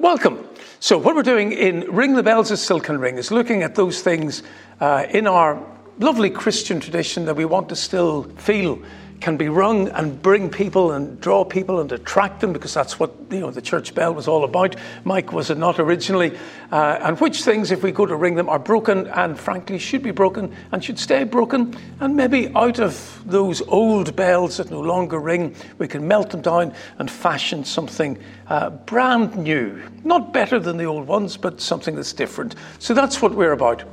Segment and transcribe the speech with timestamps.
[0.00, 0.46] Welcome.
[0.78, 3.74] So, what we're doing in Ring the Bells that Still Can Ring is looking at
[3.74, 4.44] those things
[4.78, 5.60] uh, in our
[5.98, 8.80] lovely Christian tradition that we want to still feel
[9.20, 13.12] can be rung and bring people and draw people and attract them because that's what
[13.30, 14.76] you know the church bell was all about.
[15.04, 16.36] Mike was it not originally,
[16.70, 20.02] uh, and which things, if we go to ring them, are broken and frankly should
[20.02, 24.80] be broken and should stay broken, and maybe out of those old bells that no
[24.80, 30.58] longer ring, we can melt them down and fashion something uh, brand new, not better
[30.58, 32.54] than the old ones, but something that's different.
[32.78, 33.84] So that's what we're about.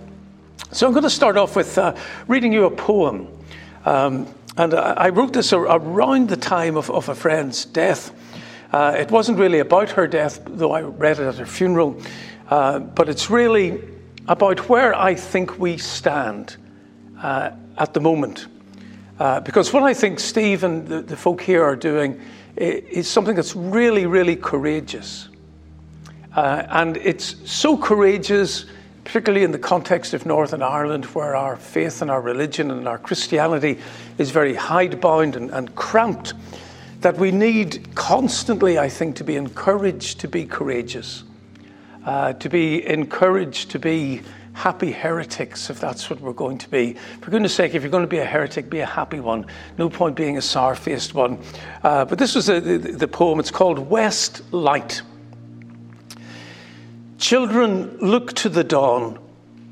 [0.72, 1.96] So I'm going to start off with uh,
[2.28, 3.28] reading you a poem.
[3.86, 4.28] Um,
[4.58, 8.12] and I wrote this around the time of, of a friend's death.
[8.72, 12.02] Uh, it wasn't really about her death, though I read it at her funeral,
[12.50, 13.82] uh, but it's really
[14.28, 16.58] about where I think we stand
[17.22, 18.48] uh, at the moment.
[19.20, 22.20] Uh, because what I think Steve and the, the folk here are doing
[22.58, 25.30] is something that's really, really courageous.
[26.36, 28.66] Uh, and it's so courageous
[29.06, 32.98] particularly in the context of Northern Ireland, where our faith and our religion and our
[32.98, 33.80] Christianity
[34.18, 36.34] is very hidebound and, and cramped,
[37.02, 41.24] that we need constantly, I think, to be encouraged to be courageous,
[42.04, 46.94] uh, to be encouraged to be happy heretics, if that's what we're going to be.
[47.22, 49.46] For goodness sake, if you're going to be a heretic, be a happy one.
[49.78, 51.38] No point being a sour faced one.
[51.84, 53.40] Uh, but this was the, the, the poem.
[53.40, 55.02] It's called West Light.
[57.18, 59.20] Children look to the dawn,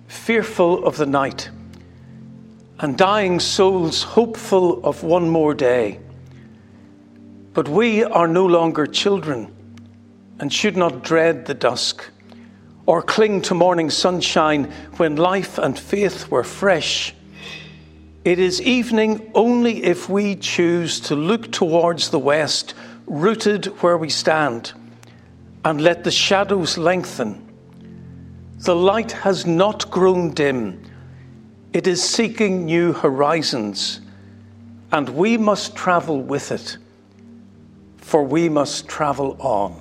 [0.08, 1.50] fearful of the night,
[2.80, 6.00] and dying souls hopeful of one more day.
[7.53, 9.53] But we are no longer children
[10.39, 12.09] and should not dread the dusk
[12.85, 17.13] or cling to morning sunshine when life and faith were fresh.
[18.23, 22.73] It is evening only if we choose to look towards the west,
[23.05, 24.73] rooted where we stand,
[25.66, 27.44] and let the shadows lengthen
[28.64, 30.81] the light has not grown dim,
[31.73, 34.00] it is seeking new horizons,
[34.94, 36.78] and we must travel with it,
[37.97, 39.75] for we must travel on.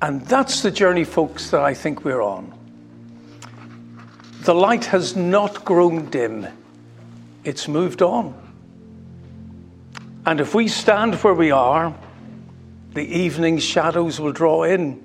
[0.00, 2.56] And that's the journey, folks, that I think we're on.
[4.42, 6.46] The light has not grown dim,
[7.42, 8.38] it's moved on.
[10.26, 11.92] And if we stand where we are,
[12.94, 15.00] the evening shadows will draw in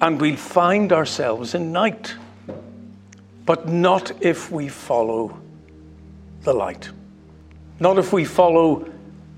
[0.00, 2.14] and we'll find ourselves in night.
[3.44, 5.40] But not if we follow
[6.42, 6.90] the light.
[7.80, 8.90] Not if we follow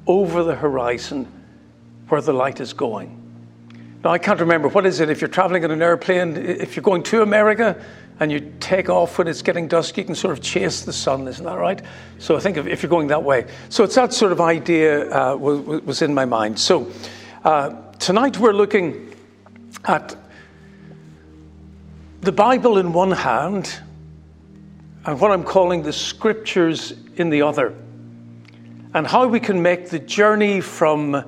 [0.07, 1.27] over the horizon
[2.09, 3.15] where the light is going.
[4.03, 4.69] Now, I can't remember.
[4.69, 5.11] What is it?
[5.11, 7.85] If you're traveling in an airplane, if you're going to America
[8.21, 11.27] and you take off when it's getting dusk, you can sort of chase the sun,
[11.27, 11.83] isn't that right?
[12.19, 13.47] So I think if, if you're going that way.
[13.69, 16.59] So it's that sort of idea uh, was, was, in my mind.
[16.59, 16.91] So
[17.45, 19.15] uh, tonight we're looking
[19.85, 20.17] at
[22.21, 23.81] the Bible in one hand
[25.05, 27.75] and what I'm calling the scriptures in the other,
[28.93, 31.25] and how we can make the journey from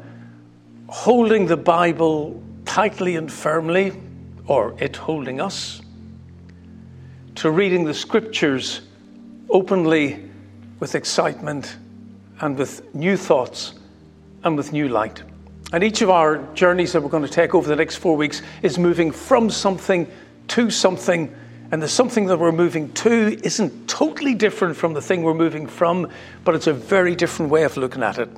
[0.88, 3.92] holding the Bible tightly and firmly,
[4.46, 5.80] or it holding us,
[7.36, 8.80] to reading the scriptures
[9.48, 10.28] openly
[10.80, 11.76] with excitement
[12.40, 13.74] and with new thoughts
[14.42, 15.22] and with new light.
[15.72, 18.42] And each of our journeys that we're going to take over the next four weeks
[18.62, 20.10] is moving from something
[20.48, 21.32] to something,
[21.70, 25.68] and the something that we're moving to isn't totally different from the thing we're moving
[25.68, 26.10] from,
[26.42, 28.28] but it's a very different way of looking at it.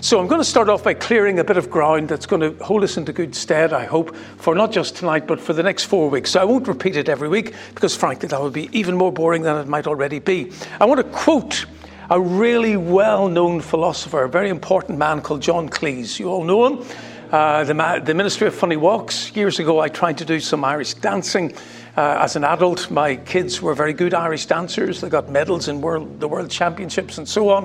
[0.00, 2.64] So I'm going to start off by clearing a bit of ground that's going to
[2.64, 5.84] hold us into good stead, I hope, for not just tonight, but for the next
[5.84, 6.30] four weeks.
[6.30, 9.42] So I won't repeat it every week because, frankly, that would be even more boring
[9.42, 10.52] than it might already be.
[10.80, 11.66] I want to quote
[12.10, 16.18] a really well known philosopher, a very important man called John Cleese.
[16.18, 16.86] You all know him.
[17.30, 19.36] Uh, the, the, Ministry of Funny Walks.
[19.36, 21.54] Years ago, I tried to do some Irish dancing.
[21.98, 25.00] Uh, as an adult, my kids were very good Irish dancers.
[25.00, 27.64] They got medals in world, the World Championships and so on.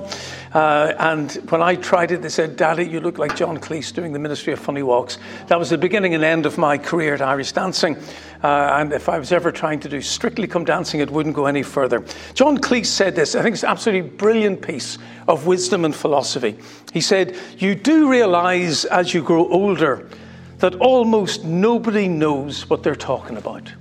[0.55, 4.11] Uh, and when I tried it, they said, Daddy, you look like John Cleese doing
[4.11, 5.19] the Ministry of Funny Walks.
[5.49, 7.95] That was the beginning and end of my career at Irish dancing.
[8.43, 11.45] Uh, and if I was ever trying to do strictly come dancing, it wouldn't go
[11.45, 12.03] any further.
[12.33, 13.35] John Cleese said this.
[13.35, 14.97] I think it's an absolutely brilliant piece
[15.27, 16.57] of wisdom and philosophy.
[16.91, 20.09] He said, You do realize as you grow older
[20.57, 23.71] that almost nobody knows what they're talking about.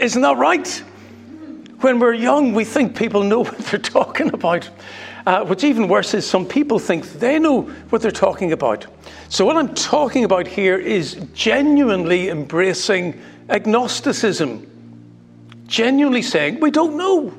[0.00, 0.66] Isn't that right?
[1.80, 4.68] When we're young, we think people know what they're talking about.
[5.26, 8.86] Uh, what's even worse is some people think they know what they're talking about.
[9.28, 13.20] So, what I'm talking about here is genuinely embracing
[13.50, 14.66] agnosticism,
[15.66, 17.34] genuinely saying, we don't know.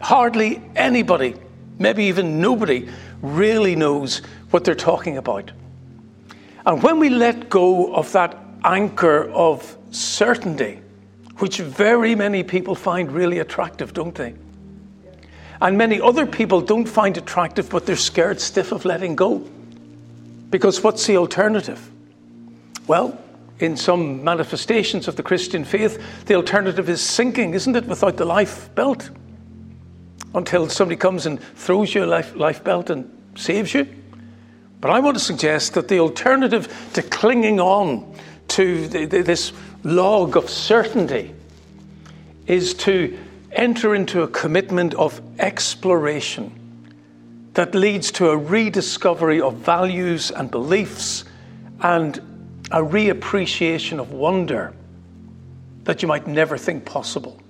[0.00, 1.34] Hardly anybody,
[1.80, 2.88] maybe even nobody,
[3.20, 5.50] really knows what they're talking about.
[6.64, 10.80] And when we let go of that anchor of certainty,
[11.38, 14.34] which very many people find really attractive, don't they?
[15.60, 19.38] And many other people don't find attractive, but they're scared stiff of letting go.
[20.50, 21.90] Because what's the alternative?
[22.86, 23.18] Well,
[23.58, 28.24] in some manifestations of the Christian faith, the alternative is sinking, isn't it, without the
[28.24, 29.10] life belt?
[30.34, 33.86] Until somebody comes and throws you a life, life belt and saves you.
[34.80, 38.14] But I want to suggest that the alternative to clinging on
[38.48, 39.52] to the, the, this
[39.84, 41.34] log of certainty
[42.46, 43.18] is to
[43.52, 46.52] enter into a commitment of exploration
[47.54, 51.24] that leads to a rediscovery of values and beliefs
[51.80, 52.18] and
[52.70, 54.74] a reappreciation of wonder
[55.84, 57.40] that you might never think possible.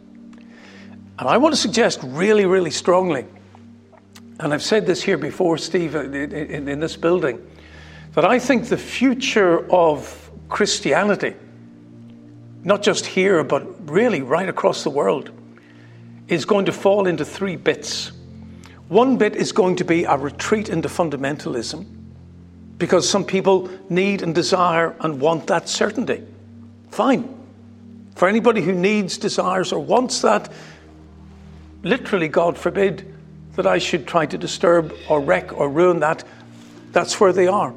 [1.18, 3.26] And I want to suggest really, really strongly,
[4.38, 7.44] and I've said this here before, Steve, uh, in, in, in this building,
[8.12, 11.34] that I think the future of Christianity,
[12.64, 15.30] not just here, but really right across the world,
[16.28, 18.12] is going to fall into three bits.
[18.88, 21.86] One bit is going to be a retreat into fundamentalism
[22.78, 26.22] because some people need and desire and want that certainty.
[26.90, 27.34] Fine.
[28.14, 30.50] For anybody who needs, desires, or wants that,
[31.82, 33.14] literally, God forbid
[33.54, 36.24] that I should try to disturb or wreck or ruin that,
[36.92, 37.74] that's where they are.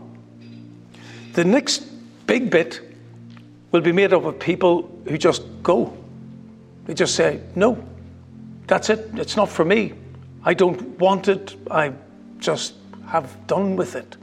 [1.33, 1.79] The next
[2.27, 2.90] big bit
[3.71, 5.95] will be made up of people who just go.
[6.85, 7.83] They just say, no,
[8.67, 9.93] that's it, it's not for me.
[10.43, 11.93] I don't want it, I
[12.39, 12.73] just
[13.07, 14.17] have done with it.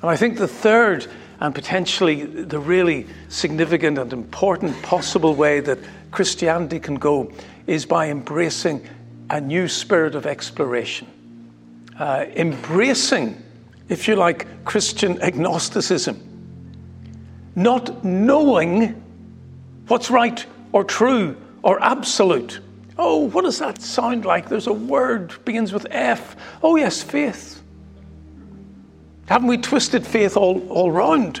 [0.00, 1.06] And I think the third
[1.40, 5.78] and potentially the really significant and important possible way that
[6.10, 7.30] Christianity can go
[7.66, 8.86] is by embracing
[9.30, 11.06] a new spirit of exploration.
[11.98, 13.40] Uh, embracing,
[13.88, 16.27] if you like, Christian agnosticism.
[17.58, 19.02] Not knowing
[19.88, 22.60] what's right or true or absolute.
[22.96, 24.48] Oh, what does that sound like?
[24.48, 26.36] There's a word begins with F.
[26.62, 27.60] Oh, yes, faith.
[29.26, 31.38] Haven't we twisted faith all, all round?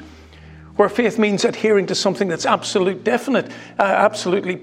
[0.74, 4.60] Where faith means adhering to something that's absolute, definite, uh, absolutely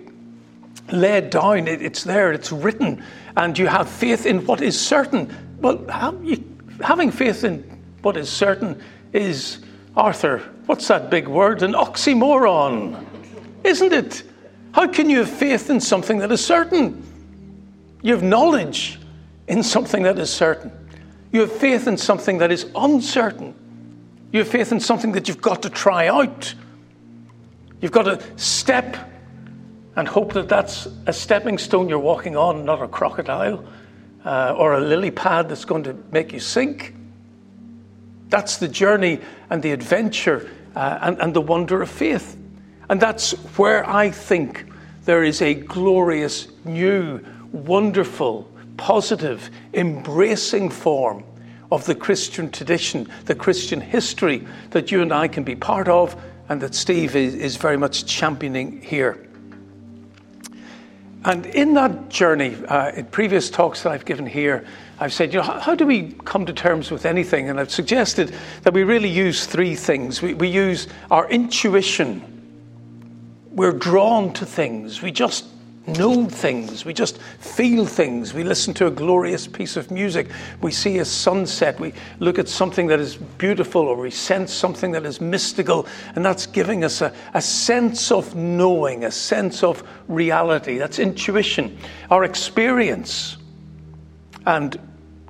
[0.92, 1.69] laid down.
[1.69, 3.01] It, it's there, it's written,
[3.38, 5.58] and you have faith in what is certain.
[5.62, 6.44] Well, have you,
[6.81, 7.63] having faith in
[8.01, 9.60] what is certain is,
[9.96, 11.64] Arthur, what's that big word?
[11.64, 13.06] An oxymoron,
[13.64, 14.24] isn't it?
[14.74, 17.02] How can you have faith in something that is certain?
[18.02, 19.00] You have knowledge
[19.48, 20.72] in something that is certain.
[21.32, 23.56] You have faith in something that is uncertain.
[24.32, 26.54] You have faith in something that you've got to try out.
[27.80, 28.98] You've got to step
[29.96, 33.64] and hope that that's a stepping stone you're walking on, not a crocodile
[34.26, 36.94] uh, or a lily pad that's going to make you sink.
[38.30, 39.19] That's the journey
[39.50, 42.38] and the adventure uh, and, and the wonder of faith.
[42.89, 44.66] And that's where I think
[45.06, 47.19] there is a glorious, new,
[47.51, 51.24] wonderful, positive, embracing form
[51.72, 56.16] of the Christian tradition, the Christian history that you and I can be part of,
[56.50, 59.27] and that Steve is, is very much championing here.
[61.24, 64.63] And in that journey, uh, in previous talks that I've given here,
[65.00, 67.50] I've said, you know, how, how, do we come to terms with anything?
[67.50, 68.34] And I've suggested
[68.64, 70.22] that we really use three things.
[70.22, 72.24] We, we use our intuition.
[73.52, 75.02] We're drawn to things.
[75.02, 75.46] We just
[75.88, 78.34] know things, we just feel things.
[78.34, 80.30] We listen to a glorious piece of music,
[80.62, 84.92] we see a sunset, we look at something that is beautiful, or we sense something
[84.94, 89.84] that is mystical, and that's giving us a, a sense of knowing, a sense of
[90.08, 90.78] reality.
[90.78, 91.78] That's intuition,
[92.10, 93.38] our experience.
[94.46, 94.78] And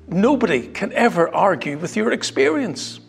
[0.08, 3.00] nobody can ever argue with your experience.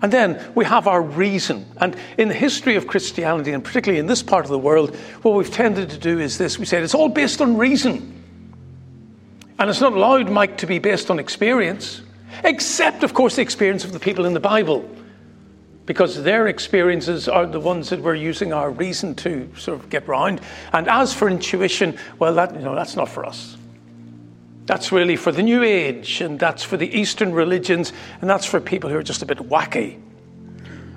[0.00, 1.66] And then we have our reason.
[1.78, 5.34] And in the history of Christianity, and particularly in this part of the world, what
[5.34, 8.14] we've tended to do is this we said it's all based on reason.
[9.58, 12.00] And it's not allowed, Mike, to be based on experience,
[12.44, 14.88] except, of course, the experience of the people in the Bible.
[15.84, 20.06] Because their experiences are the ones that we're using our reason to sort of get
[20.06, 20.40] round.
[20.72, 23.57] And as for intuition, well, that, you know, that's not for us.
[24.68, 28.60] That's really for the New Age, and that's for the Eastern religions, and that's for
[28.60, 29.98] people who are just a bit wacky.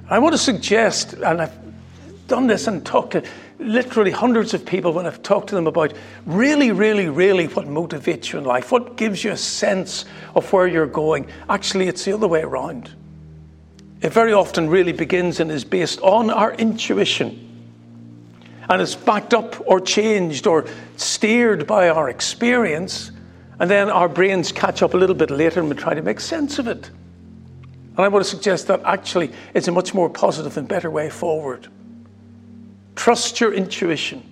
[0.10, 1.58] I want to suggest, and I've
[2.28, 3.24] done this and talked to
[3.60, 5.94] literally hundreds of people when I've talked to them about
[6.26, 10.04] really, really, really what motivates you in life, what gives you a sense
[10.36, 11.28] of where you're going.
[11.48, 12.94] Actually, it's the other way around.
[14.02, 17.48] It very often really begins and is based on our intuition.
[18.68, 20.66] And it's backed up or changed or
[20.98, 23.12] steered by our experience
[23.62, 26.20] and then our brains catch up a little bit later and we try to make
[26.20, 26.90] sense of it.
[27.96, 31.12] And I want to suggest that actually it's a much more positive and better way
[31.12, 31.68] forward.
[32.96, 34.24] Trust your intuition,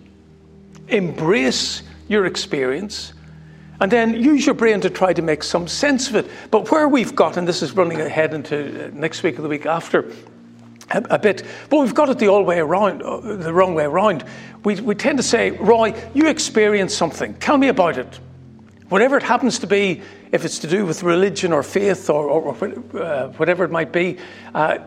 [0.87, 3.13] embrace your experience,
[3.79, 6.25] and then use your brain to try to make some sense of it.
[6.49, 9.47] But where we've got, and this is running ahead into uh, next week or the
[9.47, 10.11] week after,
[10.89, 14.25] a, bit, but we've got it the all way around, uh, the wrong way around.
[14.63, 17.35] We, we tend to say, Roy, you experienced something.
[17.35, 18.19] Tell me about it.
[18.89, 22.55] Whatever it happens to be, if it's to do with religion or faith or, or,
[22.55, 24.17] or uh, whatever it might be,
[24.53, 24.79] uh,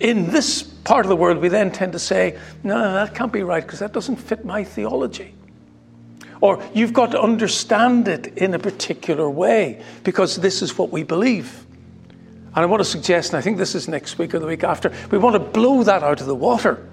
[0.00, 3.32] in this part of the world, we then tend to say, no, no that can't
[3.32, 5.34] be right because that doesn't fit my theology.
[6.40, 11.02] Or you've got to understand it in a particular way because this is what we
[11.02, 11.66] believe.
[12.54, 14.64] And I want to suggest, and I think this is next week or the week
[14.64, 16.86] after, we want to blow that out of the water.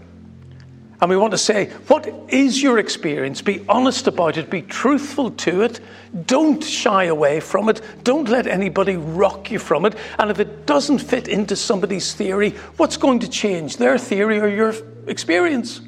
[1.05, 3.39] And we want to say, what is your experience?
[3.39, 5.79] Be honest about it, be truthful to it.
[6.25, 7.79] Don't shy away from it.
[8.03, 9.93] Don't let anybody rock you from it.
[10.17, 14.47] And if it doesn't fit into somebody's theory, what's going to change, their theory or
[14.47, 14.73] your
[15.05, 15.79] experience?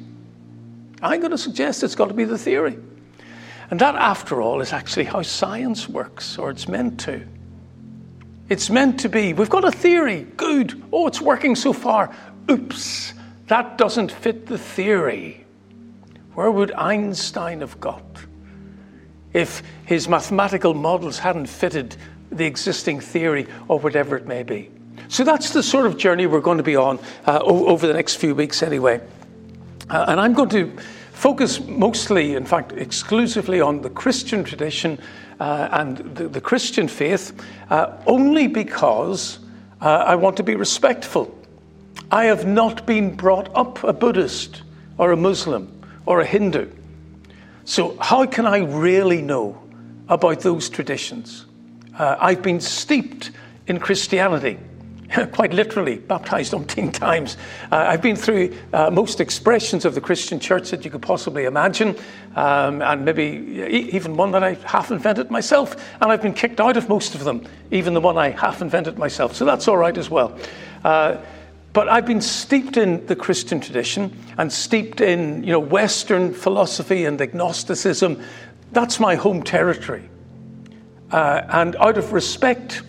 [1.02, 2.78] I'm going to suggest it's got to be the theory.
[3.72, 7.26] And that, after all, is actually how science works, or it's meant to.
[8.48, 9.32] It's meant to be.
[9.32, 10.28] We've got a theory.
[10.36, 10.80] Good.
[10.92, 12.14] Oh, it's working so far.
[12.48, 13.14] Oops.
[13.48, 15.44] That doesn't fit the theory.
[16.34, 18.04] Where would Einstein have got
[19.32, 21.96] if his mathematical models hadn't fitted
[22.30, 24.70] the existing theory or whatever it may be?
[25.08, 28.16] So that's the sort of journey we're going to be on uh, over the next
[28.16, 29.00] few weeks, anyway.
[29.88, 30.76] Uh, and I'm going to
[31.12, 34.98] focus mostly, in fact, exclusively on the Christian tradition
[35.40, 37.32] uh, and the, the, Christian faith,
[37.70, 39.38] uh, only because
[39.80, 41.37] uh, I want to be respectful.
[42.10, 44.62] I have not been brought up a Buddhist
[44.96, 46.70] or a Muslim or a Hindu.
[47.64, 49.62] So, how can I really know
[50.08, 51.44] about those traditions?
[51.98, 53.30] Uh, I've been steeped
[53.66, 54.58] in Christianity.
[55.32, 57.36] quite literally baptized umpteen times.
[57.72, 61.44] Uh, I've been through uh, most expressions of the Christian church that you could possibly
[61.44, 61.96] imagine,
[62.36, 63.22] um, and maybe
[63.90, 65.76] even one that I half invented myself.
[66.00, 68.98] And I've been kicked out of most of them, even the one I half invented
[68.98, 69.34] myself.
[69.34, 70.38] So that's all right as well.
[71.72, 77.04] But I've been steeped in the Christian tradition and steeped in you know, Western philosophy
[77.04, 78.22] and agnosticism.
[78.72, 80.08] That's my home territory.
[81.10, 82.82] Uh, and out of respect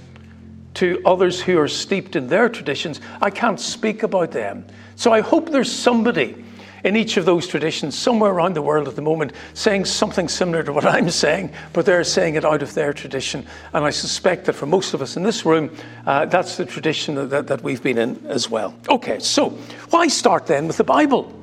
[0.75, 4.65] to others who are steeped in their traditions, I can't speak about them.
[4.95, 6.45] So I hope there's somebody
[6.83, 10.63] in each of those traditions somewhere around the world at the moment saying something similar
[10.63, 13.45] to what I'm saying, but they're saying it out of their tradition.
[13.73, 17.29] And I suspect that for most of us in this room, uh, that's the tradition
[17.29, 18.73] that, that we've been in as well.
[18.89, 19.49] Okay, so
[19.89, 21.35] why start then with the Bible?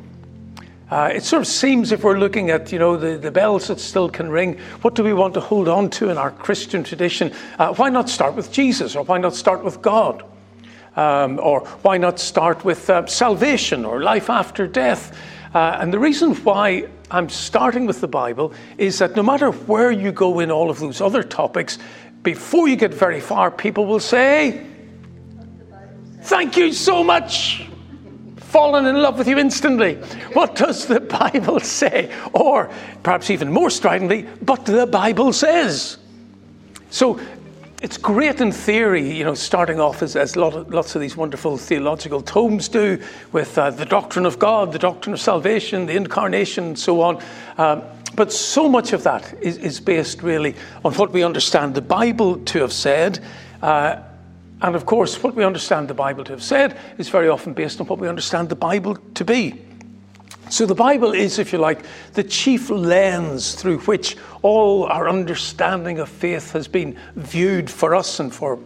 [0.88, 3.81] Uh, it sort of seems if we're looking at you know the, the bells that
[3.81, 7.33] still can ring, what do we want to hold on to in our Christian tradition?
[7.59, 10.23] Uh, why not start with Jesus, or why not start with God,
[10.97, 15.17] um, or why not start with uh, salvation or life after death?
[15.55, 19.91] Uh, and the reason why I'm starting with the Bible is that no matter where
[19.91, 21.79] you go in all of those other topics,
[22.23, 24.67] before you get very far, people will say,
[26.23, 27.67] "Thank you so much."
[28.57, 29.97] fallen in love with you instantly.
[30.33, 32.11] What does the Bible say?
[32.33, 32.71] Or
[33.03, 35.99] perhaps even more stridently, but the Bible says.
[36.88, 37.21] So
[37.83, 42.23] it's great in theory, you know, starting off as, as lots of these wonderful theological
[42.23, 43.02] tomes do
[43.33, 47.23] with uh, the doctrine of God, the doctrine of salvation, the incarnation, and so on.
[47.59, 47.83] Um,
[48.14, 50.54] but so much of that is, is, based really
[50.85, 53.23] on what we understand the Bible to have said.
[53.61, 54.00] Uh,
[54.62, 57.78] and of course, what we understand the Bible to have said is very often based
[57.80, 59.65] on what we understand the Bible to be.
[60.49, 65.99] So the Bible is, if you like, the chief lens through which all our understanding
[65.99, 68.59] of faith has been viewed for us and for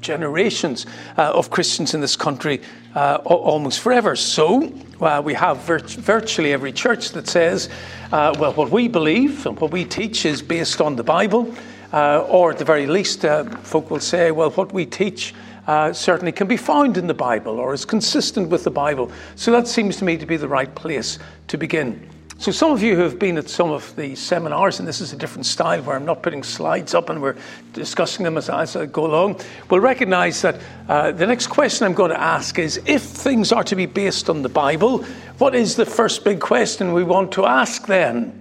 [0.00, 2.60] generations uh, of Christians in this country
[2.96, 4.16] uh, almost forever.
[4.16, 7.68] So uh, we have virtually every church that says,
[8.12, 11.54] uh, well, what we believe and what we teach is based on the Bible.
[11.92, 15.32] Uh, or at the very least, uh, folk will say, well, what we teach
[15.66, 19.10] uh, certainly can be found in the Bible or is consistent with the Bible.
[19.36, 21.18] So that seems to me to be the right place
[21.48, 22.10] to begin.
[22.36, 25.12] So, some of you who have been at some of the seminars, and this is
[25.12, 27.36] a different style where I'm not putting slides up and we're
[27.72, 29.40] discussing them as, as I go along,
[29.70, 33.62] will recognize that uh, the next question I'm going to ask is if things are
[33.64, 35.04] to be based on the Bible,
[35.38, 38.38] what is the first big question we want to ask then?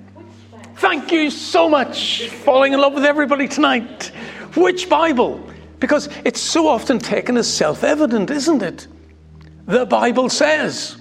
[0.78, 2.30] Thank you so much.
[2.30, 4.08] Falling in love with everybody tonight.
[4.56, 5.53] Which Bible?
[5.84, 8.88] Because it's so often taken as self evident, isn't it?
[9.66, 10.96] The Bible says.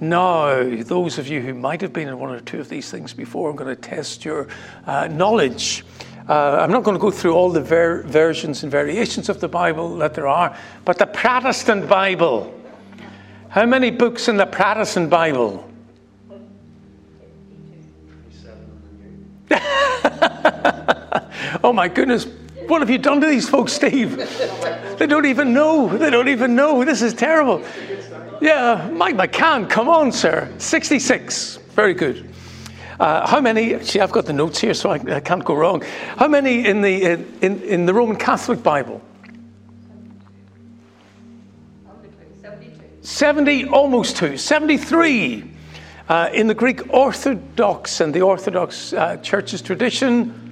[0.00, 3.12] Now, those of you who might have been in one or two of these things
[3.12, 4.48] before, I'm going to test your
[4.86, 5.84] uh, knowledge.
[6.26, 9.48] Uh, I'm not going to go through all the ver- versions and variations of the
[9.48, 12.58] Bible that there are, but the Protestant Bible.
[13.50, 15.70] How many books in the Protestant Bible?
[21.62, 22.26] oh my goodness,
[22.70, 24.16] what have you done to these folks, Steve?
[24.96, 25.88] They don't even know.
[25.88, 26.84] They don't even know.
[26.84, 27.62] This is terrible.
[28.40, 30.48] Yeah, Mike McCann, come on, sir.
[30.58, 31.56] 66.
[31.74, 32.32] Very good.
[33.00, 33.82] Uh, how many?
[33.82, 35.82] See, I've got the notes here, so I, I can't go wrong.
[36.16, 37.02] How many in the
[37.40, 39.02] in, in the Roman Catholic Bible?
[43.00, 44.36] 70, almost two.
[44.36, 45.50] 73
[46.08, 50.49] uh, in the Greek Orthodox and the Orthodox uh, Church's tradition.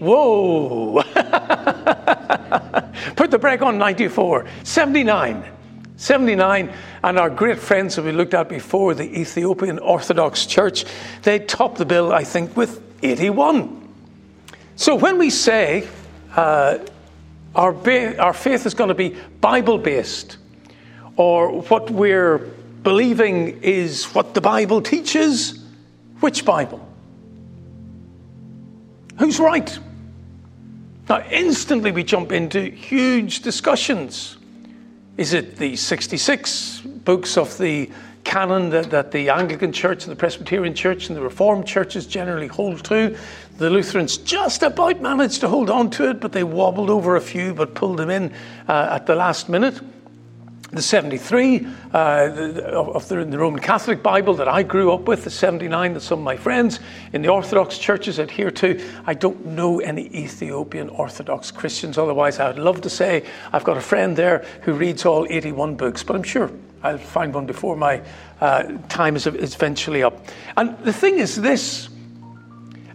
[0.00, 0.06] 94.
[0.06, 1.02] Whoa!
[3.16, 4.46] Put the brake on 94.
[4.64, 5.44] 79.
[5.98, 10.84] 79, and our great friends that we looked at before, the Ethiopian Orthodox Church,
[11.22, 13.92] they top the bill, I think, with 81.
[14.76, 15.88] So when we say
[16.36, 16.78] uh,
[17.56, 20.38] our, ba- our faith is going to be Bible based,
[21.16, 25.64] or what we're believing is what the Bible teaches,
[26.20, 26.86] which Bible?
[29.18, 29.76] Who's right?
[31.08, 34.36] Now, instantly we jump into huge discussions.
[35.16, 37.90] Is it the 66 books of the
[38.24, 42.46] canon that, that, the Anglican Church and the Presbyterian Church and the Reformed churches generally
[42.46, 43.16] hold to?
[43.56, 47.20] The Lutherans just about managed to hold on to it, but they wobbled over a
[47.22, 48.30] few but pulled them in
[48.68, 49.80] uh, at the last minute
[50.70, 51.98] the 73 uh,
[52.72, 56.18] of the, the, Roman Catholic Bible that I grew up with, the 79 that some
[56.18, 56.80] of my friends
[57.14, 58.78] in the Orthodox churches adhere to.
[59.06, 63.78] I don't know any Ethiopian Orthodox Christians, otherwise, I would love to say I've got
[63.78, 66.50] a friend there who reads all 81 books, but I'm sure
[66.82, 68.02] I'll find one before my
[68.40, 70.22] uh, time is, eventually up.
[70.58, 71.88] And the thing is this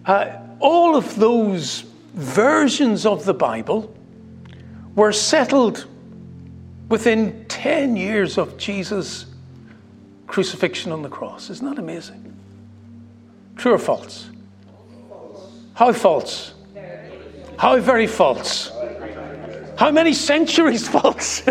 [0.06, 3.96] uh, all of those versions of the Bible
[4.96, 5.88] were settled
[6.94, 9.26] within 10 years of Jesus'
[10.28, 11.50] crucifixion on the cross.
[11.50, 12.38] Isn't that amazing?
[13.56, 14.30] True or false?
[15.74, 16.54] How false?
[17.58, 18.72] How very false?
[19.76, 21.42] How many centuries false?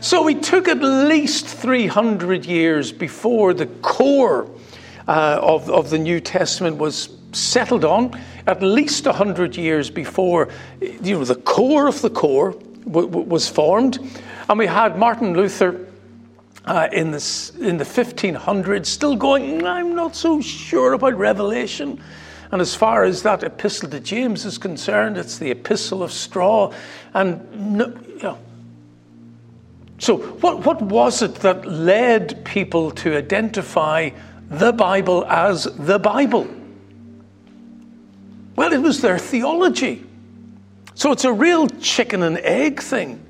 [0.00, 4.50] so we took at least 300 years before the core
[5.06, 10.48] uh, of, of the New Testament was settled on, at least 100 years before
[10.80, 13.98] you know, the core of the core w- was formed.
[14.48, 15.86] And we had Martin Luther
[16.64, 22.02] uh, in, the, in the 1500s still going, I'm not so sure about Revelation.
[22.52, 26.72] And as far as that epistle to James is concerned, it's the epistle of straw.
[27.14, 28.38] And no, you know,
[30.00, 34.10] so, what, what was it that led people to identify
[34.48, 36.48] the Bible as the Bible?
[38.56, 40.06] Well, it was their theology.
[41.00, 43.24] So it's a real chicken and egg thing.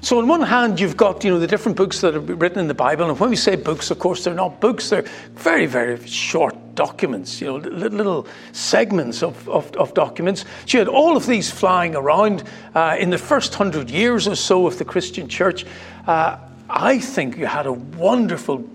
[0.00, 2.66] So on one hand, you've got you know the different books that are written in
[2.66, 6.02] the Bible, and when we say books, of course, they're not books; they're very, very
[6.06, 7.42] short documents.
[7.42, 10.46] You know, little segments of, of, of documents.
[10.64, 14.34] So you had all of these flying around uh, in the first hundred years or
[14.34, 15.66] so of the Christian Church.
[16.06, 16.38] Uh,
[16.70, 18.66] I think you had a wonderful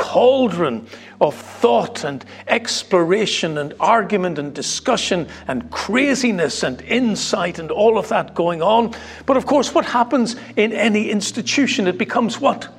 [0.00, 0.86] cauldron
[1.20, 8.08] of thought and exploration and argument and discussion and craziness and insight and all of
[8.08, 8.94] that going on.
[9.26, 11.86] But of course, what happens in any institution?
[11.86, 12.72] It becomes what?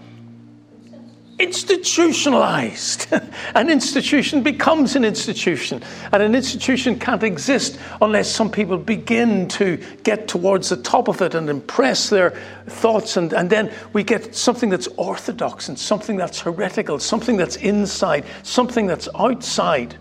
[1.41, 3.08] Institutionalized.
[3.56, 9.77] an institution becomes an institution, and an institution can't exist unless some people begin to
[10.04, 12.32] get towards the top of it and impress their
[12.67, 17.56] thoughts, and, and then we get something that's orthodox and something that's heretical, something that's
[17.58, 19.97] inside, something that's outside.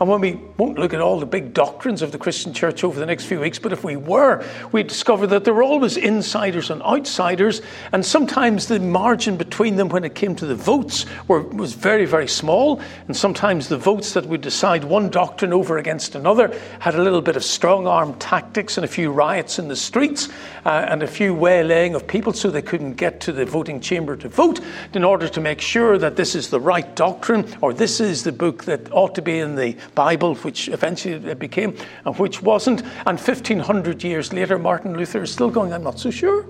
[0.00, 2.98] And when we won't look at all the big doctrines of the Christian church over
[2.98, 6.70] the next few weeks, but if we were, we'd discover that there were always insiders
[6.70, 7.60] and outsiders,
[7.92, 12.06] and sometimes the margin between them when it came to the votes were, was very,
[12.06, 16.94] very small, and sometimes the votes that would decide one doctrine over against another had
[16.94, 20.30] a little bit of strong arm tactics and a few riots in the streets
[20.64, 24.16] uh, and a few waylaying of people so they couldn't get to the voting chamber
[24.16, 24.60] to vote
[24.94, 28.32] in order to make sure that this is the right doctrine or this is the
[28.32, 32.82] book that ought to be in the Bible, which eventually it became, and which wasn't.
[33.06, 36.46] And 1500 years later, Martin Luther is still going, I'm not so sure.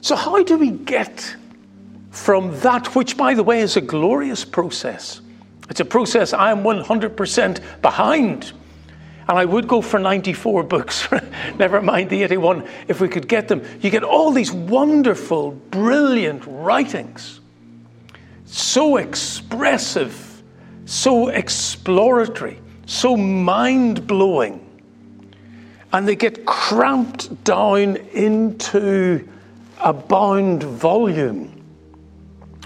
[0.00, 1.36] So, how do we get
[2.10, 5.20] from that, which, by the way, is a glorious process?
[5.70, 8.52] It's a process I am 100% behind.
[9.28, 11.08] And I would go for 94 books,
[11.56, 13.62] never mind the 81, if we could get them.
[13.80, 17.40] You get all these wonderful, brilliant writings,
[18.44, 20.31] so expressive,
[20.84, 24.58] so exploratory, so mind blowing.
[25.92, 29.28] And they get cramped down into
[29.78, 31.62] a bound volume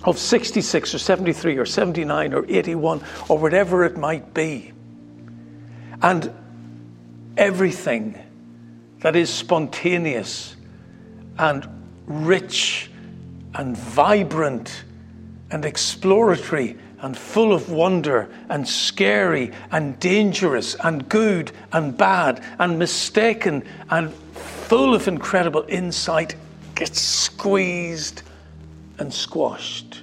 [0.05, 4.73] of 66 or 73 or 79 or 81 or whatever it might be.
[6.03, 6.33] And
[7.37, 8.23] everything
[9.01, 10.57] that is spontaneous
[11.39, 11.67] and
[12.07, 12.91] rich
[13.55, 14.85] and vibrant
[15.51, 22.79] and exploratory and full of wonder and scary and dangerous and good and bad and
[22.79, 26.35] mistaken and full of incredible insight
[26.75, 28.23] gets squeezed
[28.99, 30.03] and squashed.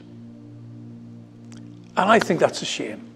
[1.96, 3.10] And I think that's a shame.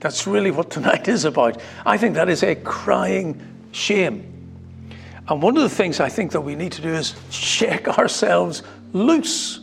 [0.00, 1.60] That's really what tonight is about.
[1.84, 3.40] I think that is a crying
[3.72, 4.24] shame.
[5.28, 8.62] And one of the things I think that we need to do is shake ourselves
[8.92, 9.60] loose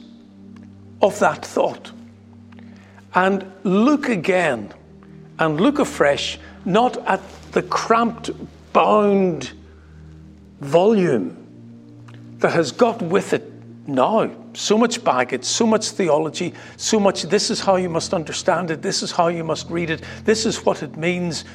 [1.02, 1.92] of that thought
[3.16, 4.74] and look again
[5.40, 8.32] and look afresh, not at the cramped,
[8.74, 9.54] bound
[10.60, 11.36] volume
[12.40, 13.52] that has got with it
[13.88, 18.72] now so much baggage, so much theology, so much this is how you must understand
[18.72, 21.46] it, this is how you must read it, this is what it means,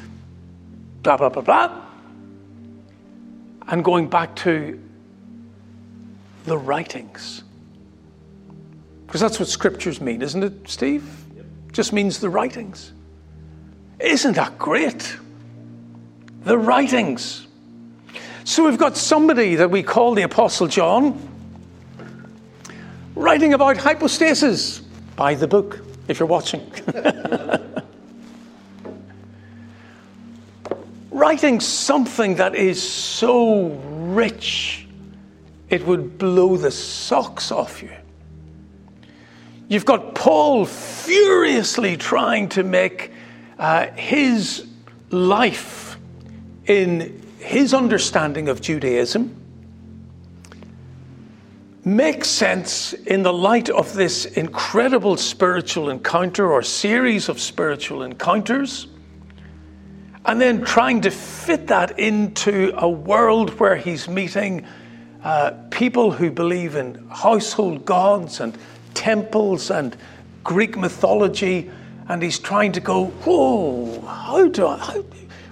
[1.02, 1.82] blah, blah, blah, blah.
[3.68, 4.80] And going back to
[6.44, 7.44] the writings.
[9.06, 11.19] Because that's what scriptures mean, isn't it, Steve?
[11.72, 12.92] Just means the writings.
[13.98, 15.16] Isn't that great?
[16.42, 17.46] The writings.
[18.44, 21.28] So we've got somebody that we call the Apostle John
[23.14, 24.80] writing about hypostasis.
[25.16, 26.72] Buy the book if you're watching.
[31.10, 33.68] writing something that is so
[34.14, 34.86] rich,
[35.68, 37.92] it would blow the socks off you.
[39.70, 43.12] You've got Paul furiously trying to make
[43.56, 44.66] uh, his
[45.10, 45.96] life
[46.66, 49.36] in his understanding of Judaism
[51.84, 58.88] make sense in the light of this incredible spiritual encounter or series of spiritual encounters,
[60.24, 64.66] and then trying to fit that into a world where he's meeting
[65.22, 68.58] uh, people who believe in household gods and
[68.94, 69.96] temples and
[70.44, 71.70] Greek mythology,
[72.08, 75.00] and he's trying to go, whoa, how do I, how,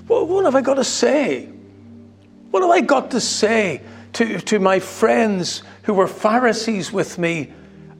[0.06, 1.46] what have I got to say?
[2.50, 3.82] What have I got to say
[4.14, 7.52] to, to my friends who were Pharisees with me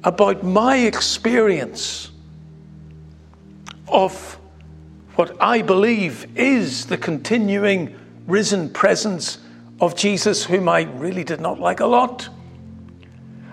[0.05, 2.11] about my experience
[3.89, 4.39] of
[5.17, 7.95] what I believe is the continuing
[8.27, 9.39] risen presence
[9.81, 12.29] of Jesus, whom I really did not like a lot.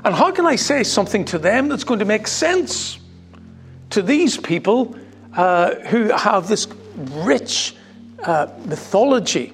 [0.05, 2.99] And how can I say something to them that's going to make sense
[3.89, 4.95] to these people
[5.33, 7.75] uh, who have this rich
[8.23, 9.51] uh, mythology?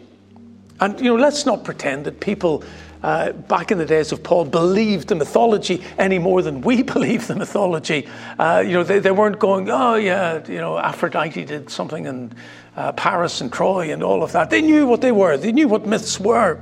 [0.82, 2.66] And, you know, let's not pretend that people
[3.02, 7.28] uh, back in the days of Paul, believed the mythology any more than we believe
[7.28, 8.10] the mythology.
[8.38, 12.34] Uh, you know, they, they weren't going, oh, yeah, you know, Aphrodite did something in
[12.76, 14.50] uh, Paris and Troy and all of that.
[14.50, 16.62] They knew what they were, they knew what myths were.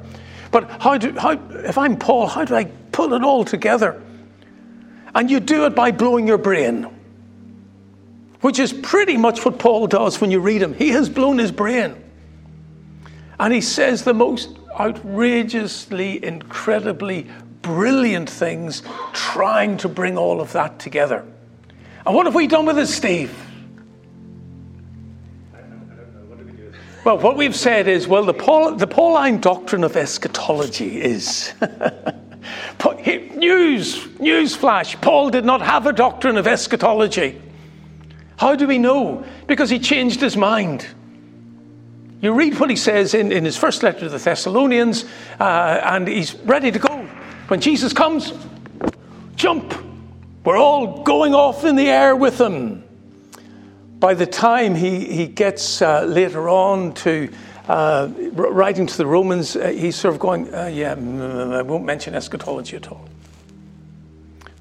[0.51, 2.65] But how do, how, if I'm Paul, how do I
[2.99, 4.01] pull it all together?
[5.15, 6.85] And you do it by blowing your brain,
[8.41, 10.73] which is pretty much what Paul does when you read him.
[10.73, 11.95] He has blown his brain.
[13.39, 17.25] And he says the most outrageously, incredibly
[17.61, 18.83] brilliant things,
[19.13, 21.25] trying to bring all of that together.
[22.05, 23.33] And what have we done with it, Steve?
[27.05, 31.53] Well, what we've said is, well, the, Paul, the Pauline doctrine of eschatology is.
[33.35, 34.99] news, news flash.
[35.01, 37.41] Paul did not have a doctrine of eschatology.
[38.37, 39.25] How do we know?
[39.47, 40.87] Because he changed his mind.
[42.21, 45.05] You read what he says in, in his first letter to the Thessalonians,
[45.39, 46.97] uh, and he's ready to go.
[47.47, 48.33] When Jesus comes,
[49.35, 49.73] jump.
[50.43, 52.83] We're all going off in the air with him.
[53.99, 57.29] By the time he, he gets uh, later on to
[57.69, 62.15] uh, writing to the Romans, uh, he's sort of going, uh, Yeah, I won't mention
[62.15, 63.07] eschatology at all.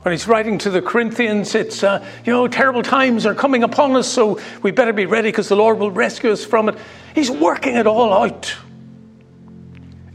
[0.02, 3.96] When he's writing to the Corinthians, it's, uh, you know, terrible times are coming upon
[3.96, 6.76] us, so we better be ready because the Lord will rescue us from it.
[7.14, 8.54] He's working it all out.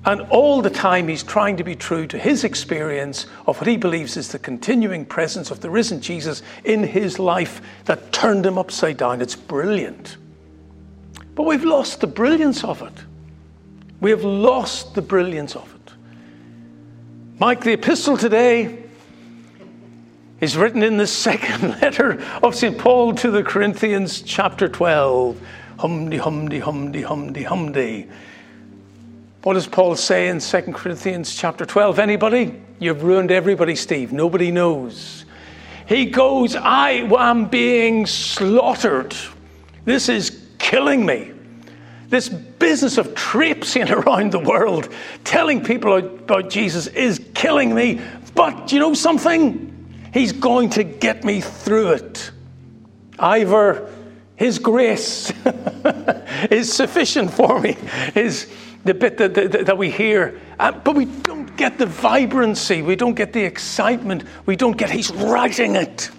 [0.06, 3.78] And all the time, he's trying to be true to his experience of what he
[3.78, 8.58] believes is the continuing presence of the risen Jesus in his life that turned him
[8.58, 9.22] upside down.
[9.22, 10.18] It's brilliant.
[11.36, 12.94] But we've lost the brilliance of it.
[14.00, 15.94] We have lost the brilliance of it.
[17.40, 18.84] Mike, the epistle today
[20.40, 22.78] is written in the second letter of St.
[22.78, 25.40] Paul to the Corinthians, chapter 12.
[25.80, 28.10] Humdy, humdy, humdy, humdy, humdy.
[29.42, 32.00] What does Paul say in 2 Corinthians chapter 12?
[32.00, 32.62] Anybody?
[32.80, 34.14] You've ruined everybody, Steve.
[34.14, 35.26] Nobody knows.
[35.86, 39.16] He goes, I am being slaughtered.
[39.84, 41.32] This is killing me.
[42.10, 44.90] This business of traipsing around the world,
[45.24, 48.02] telling people about Jesus is killing me.
[48.34, 49.70] But you know something?
[50.12, 52.32] He's going to get me through it.
[53.20, 53.90] Either
[54.36, 55.32] His grace
[56.50, 57.78] is sufficient for me.
[58.16, 58.48] Is
[58.84, 60.40] the bit that, that, that we hear.
[60.60, 64.90] Uh, but we don't get the vibrancy, we don't get the excitement, we don't get,
[64.90, 66.10] he's writing it.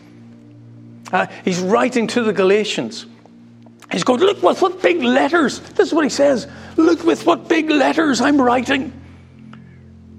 [1.13, 3.07] Uh, he's writing to the Galatians.
[3.93, 5.61] He's going, look with what big letters.
[5.61, 6.47] This is what he says.
[6.77, 8.93] Look with what big letters I'm writing.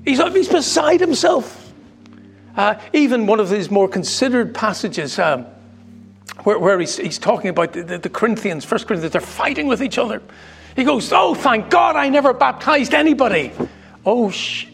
[0.05, 1.73] He's, he's beside himself.
[2.55, 5.45] Uh, even one of these more considered passages um,
[6.43, 9.81] where, where he's, he's, talking about the, the, the Corinthians, First Corinthians, they're fighting with
[9.81, 10.21] each other.
[10.75, 13.51] He goes, Oh, thank God I never baptized anybody.
[14.05, 14.67] Oh, sh-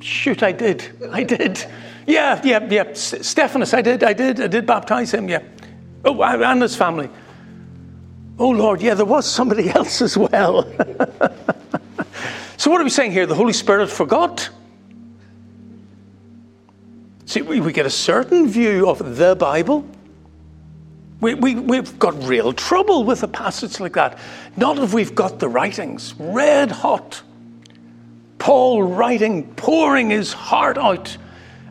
[0.00, 0.96] shoot, I did.
[1.10, 1.64] I did.
[2.06, 2.82] Yeah, yeah, yeah.
[2.82, 5.42] S- Stephanas, I did, I did, I did baptize him, yeah.
[6.04, 7.08] Oh, and his family.
[8.38, 10.62] Oh, Lord, yeah, there was somebody else as well.
[12.56, 13.26] so, what are we saying here?
[13.26, 14.48] The Holy Spirit forgot.
[17.26, 19.88] See, we, we get a certain view of the Bible
[21.24, 24.18] we, we, we've got real trouble with a passage like that.
[24.58, 27.22] Not if we've got the writings red hot.
[28.38, 31.16] Paul writing, pouring his heart out.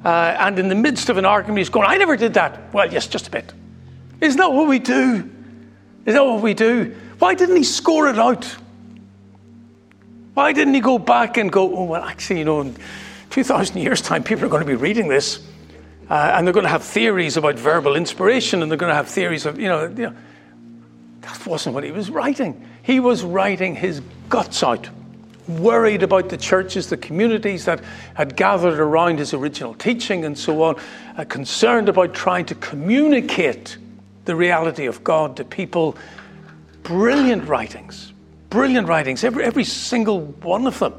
[0.04, 2.74] Uh, and in the midst of an argument, he's going, I never did that.
[2.74, 3.54] Well, yes, just a bit.
[4.22, 5.30] Isn't that what we do?
[6.06, 6.96] Is that what we do?
[7.20, 8.46] Why didn't he score it out?
[10.34, 12.76] Why didn't he go back and go, oh, well, actually, you know, in
[13.30, 15.40] 2,000 years' time, people are going to be reading this.
[16.10, 19.08] Uh, and they're going to have theories about verbal inspiration, and they're going to have
[19.08, 20.16] theories of, you know, you know,
[21.22, 22.68] that wasn't what he was writing.
[22.82, 24.90] He was writing his guts out,
[25.48, 27.82] worried about the churches, the communities that
[28.16, 30.76] had gathered around his original teaching, and so on,
[31.18, 33.78] uh, concerned about trying to communicate
[34.26, 35.96] the reality of God to people.
[36.84, 38.14] Brilliant writings,
[38.50, 40.94] brilliant writings, every, every single one of them.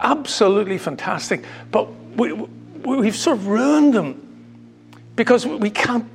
[0.00, 1.44] Absolutely fantastic.
[1.70, 4.20] But we, we've sort of ruined them
[5.16, 6.06] because we can't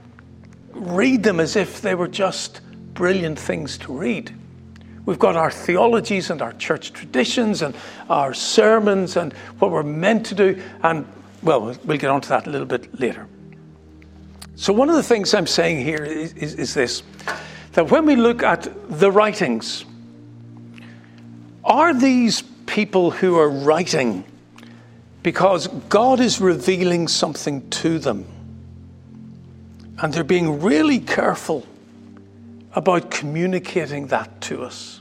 [0.71, 2.61] read them as if they were just
[2.93, 4.35] brilliant things to read.
[5.05, 7.75] We've got our theologies and our church traditions and
[8.09, 10.61] our sermons and what we're meant to do.
[10.83, 11.07] And,
[11.41, 13.25] well, we'll get onto that a little bit later.
[14.59, 17.01] So, one of the things I'm saying here is, is, is this
[17.71, 19.85] that when we look at the writings,
[21.63, 24.25] are these people who are writing
[25.23, 28.25] because God is revealing something to them?
[29.99, 31.65] And they're being really careful
[32.73, 34.99] about communicating that to us.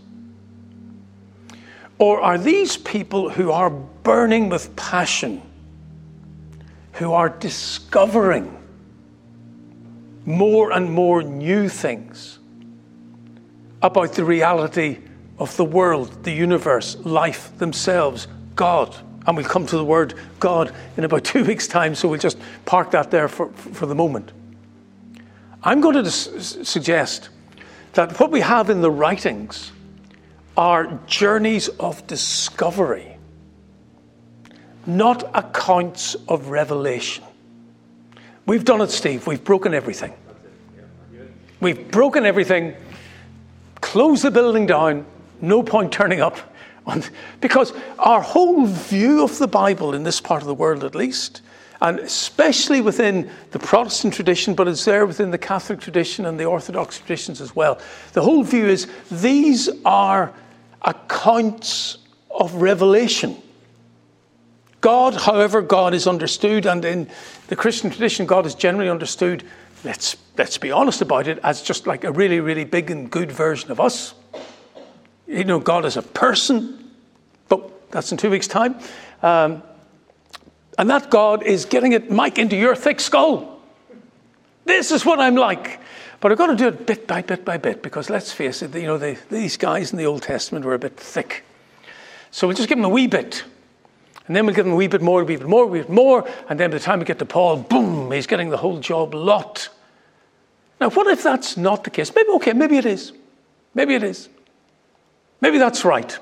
[1.99, 5.43] Or are these people who are burning with passion,
[6.93, 8.58] who are discovering
[10.29, 12.39] more and more new things
[13.81, 14.99] about the reality
[15.39, 18.95] of the world, the universe, life themselves, God?
[19.27, 22.39] And we'll come to the word God in about two weeks' time, so we'll just
[22.67, 24.33] park that there for, for the moment.
[25.63, 27.31] I'm going to suggest
[27.95, 29.73] that what we have in the writings
[30.59, 33.17] are journeys of discovery,
[34.85, 37.25] not accounts of revelation.
[38.49, 39.27] We've done it, Steve.
[39.27, 40.15] We've broken everything.
[41.61, 42.75] We've broken everything,
[43.83, 45.05] closed the building down,
[45.43, 46.39] no point turning up.
[47.43, 51.43] Because our whole view of the Bible, in this part of the world at least,
[51.83, 56.47] and especially within the Protestant tradition, but it's there within the Catholic tradition and the
[56.47, 57.79] Orthodox traditions as well.
[58.15, 60.33] The whole view is these are
[60.81, 61.99] accounts
[62.31, 63.37] of revelation.
[64.81, 67.11] God, however, God is understood, and in
[67.49, 69.45] the Christian tradition, God is generally understood,
[69.85, 73.33] let's, let's be honest about it, as just like a really, really big and good
[73.33, 74.15] version of us.
[75.27, 76.93] You know, God is a person,
[77.49, 78.77] but that's in two weeks' time.
[79.23, 79.63] Um,
[80.79, 83.61] and that God is getting it, Mike, into your thick skull.
[84.65, 85.81] This is what I'm like.
[86.21, 88.75] But I've got to do it bit by bit by bit because let's face it,
[88.75, 91.45] you know, the, these guys in the Old Testament were a bit thick.
[92.31, 93.45] So we'll just give them a wee bit.
[94.29, 95.79] And then we'll give them a wee bit more, a wee bit more, a wee
[95.81, 96.29] bit more.
[96.49, 99.15] And then by the time we get to Paul, boom, he's getting the whole job
[99.15, 99.71] lot.
[100.81, 102.15] Now, what if that's not the case?
[102.15, 103.13] Maybe, okay, maybe it is.
[103.75, 104.29] Maybe it is.
[105.41, 106.17] Maybe that's right.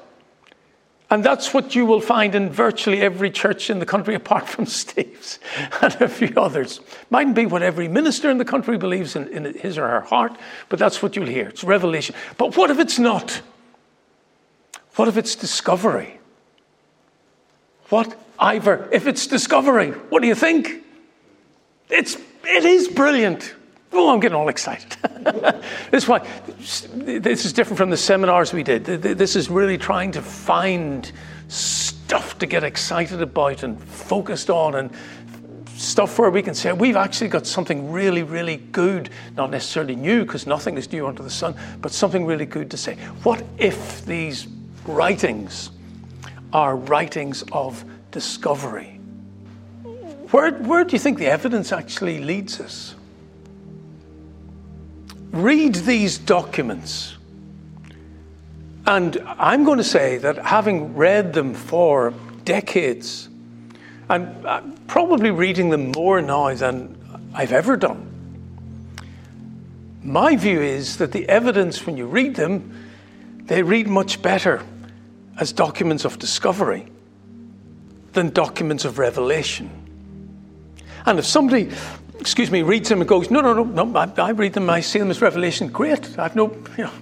[1.11, 4.67] And that's what you will find in virtually every church in the country, apart from
[4.67, 5.41] Steve's
[5.83, 6.81] and a few others.
[7.11, 10.39] Mightn't be what every minister in the country believes in, in his or her heart,
[10.69, 11.49] but that's what you'll hear.
[11.49, 12.15] It's revelation.
[12.39, 13.43] But what if it's not?
[14.95, 16.16] What if it's discovery?
[17.89, 19.91] What, Ivor, if it's discovery?
[19.91, 20.85] What do you think?
[21.89, 23.55] It's, it is brilliant.
[23.93, 24.97] Oh, I'm getting all excited.
[25.91, 26.27] this is why
[26.59, 28.85] this is different from the seminars we did.
[28.85, 31.11] This is really trying to find
[31.49, 34.91] stuff to get excited about and focused on and
[35.77, 40.25] stuff where we can say we've actually got something really, really good, not necessarily new
[40.25, 42.97] because nothing is new under the sun, but something really good to say.
[43.23, 44.49] What if these
[44.87, 45.71] writings
[46.53, 49.01] are writings of discovery?
[50.31, 52.97] Where, where do you think the evidence actually leads us?
[55.37, 57.17] read these documents.
[58.87, 63.29] And I'm going to say that having read them for decades,
[64.09, 66.97] and uh, probably reading them more now than
[67.35, 68.05] I've ever done,
[70.03, 72.73] my view is that the evidence, when you read them,
[73.47, 74.63] they read much better
[75.39, 76.87] as documents of discovery
[78.13, 79.71] than documents of revelation.
[81.05, 81.71] And if somebody
[82.21, 84.81] excuse me, reads them and goes, no, no, no, no, I, I read them, I
[84.81, 85.69] see them as revelation.
[85.69, 86.19] Great.
[86.19, 86.93] I have no, you know,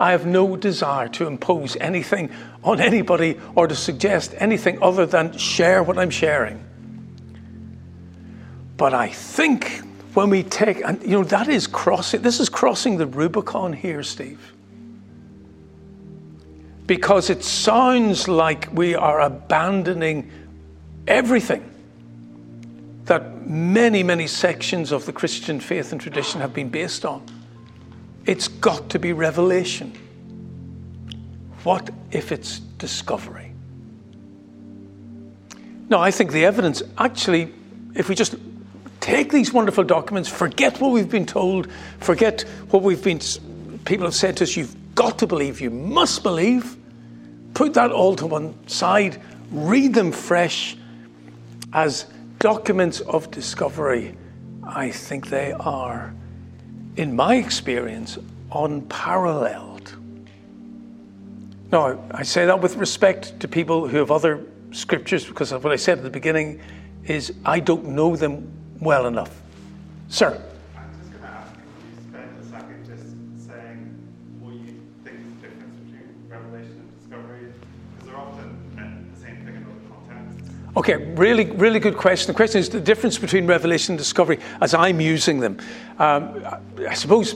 [0.00, 2.30] I have no desire to impose anything
[2.62, 6.62] on anybody or to suggest anything other than share what I'm sharing.
[8.76, 9.82] But I think
[10.14, 14.02] when we take, and you know, that is crossing, this is crossing the Rubicon here,
[14.02, 14.54] Steve.
[16.88, 20.30] Because it sounds like we are abandoning
[21.06, 21.62] everything
[23.04, 27.24] that many, many sections of the Christian faith and tradition have been based on.
[28.24, 29.92] It's got to be revelation.
[31.62, 33.52] What if it's discovery?
[35.90, 37.52] No, I think the evidence actually,
[37.94, 38.34] if we just
[39.00, 41.70] take these wonderful documents, forget what we've been told,
[42.00, 43.20] forget what we've been,
[43.84, 46.77] people have said to us, you've got to believe, you must believe,
[47.58, 50.76] put that all to one side, read them fresh
[51.72, 52.06] as
[52.38, 54.16] documents of discovery,
[54.62, 56.14] I think they are,
[56.94, 58.16] in my experience,
[58.54, 59.92] unparalleled.
[61.72, 65.76] Now, I say that with respect to people who have other scriptures, because what I
[65.76, 66.60] said at the beginning
[67.06, 69.42] is I don't know them well enough.
[70.08, 70.40] Sir.
[80.78, 82.28] Okay, really, really good question.
[82.28, 85.58] The question is the difference between revelation and discovery as I'm using them.
[85.98, 86.46] Um,
[86.88, 87.34] I suppose,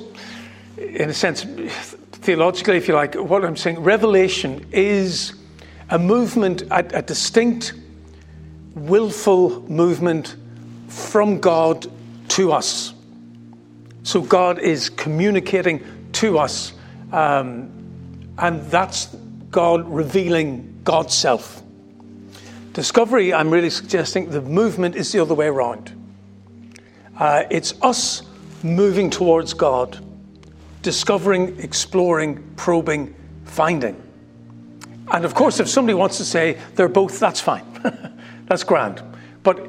[0.78, 5.35] in a sense, theologically, if you like, what I'm saying, revelation is
[5.90, 7.72] a movement, a, a distinct,
[8.76, 10.37] willful movement
[10.87, 11.88] from God
[12.28, 12.94] to us.
[14.05, 16.74] So God is communicating to us,
[17.11, 17.72] um,
[18.38, 19.07] and that's
[19.50, 21.62] God revealing God's self.
[22.72, 25.92] Discovery, I'm really suggesting the movement is the other way around.
[27.18, 28.22] Uh, it's us
[28.62, 30.02] moving towards God,
[30.80, 34.00] discovering, exploring, probing, finding.
[35.12, 37.66] And of course, if somebody wants to say they're both, that's fine.
[38.46, 39.02] that's grand.
[39.42, 39.61] But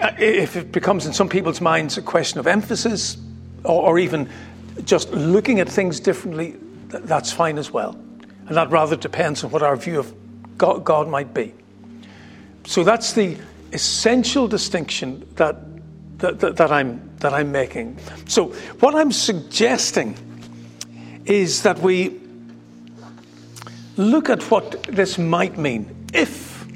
[0.00, 3.18] uh, if it becomes in some people's minds a question of emphasis
[3.64, 4.30] or, or even
[4.84, 6.56] just looking at things differently,
[6.88, 7.92] that's fine as well.
[8.46, 10.14] And that rather depends on what our view of
[10.56, 11.52] God, God might be.
[12.68, 13.38] So that's the
[13.72, 15.56] essential distinction that,
[16.18, 17.98] that, that, that, I'm, that I'm making.
[18.26, 18.48] So,
[18.80, 20.14] what I'm suggesting
[21.24, 22.20] is that we
[23.96, 26.68] look at what this might mean if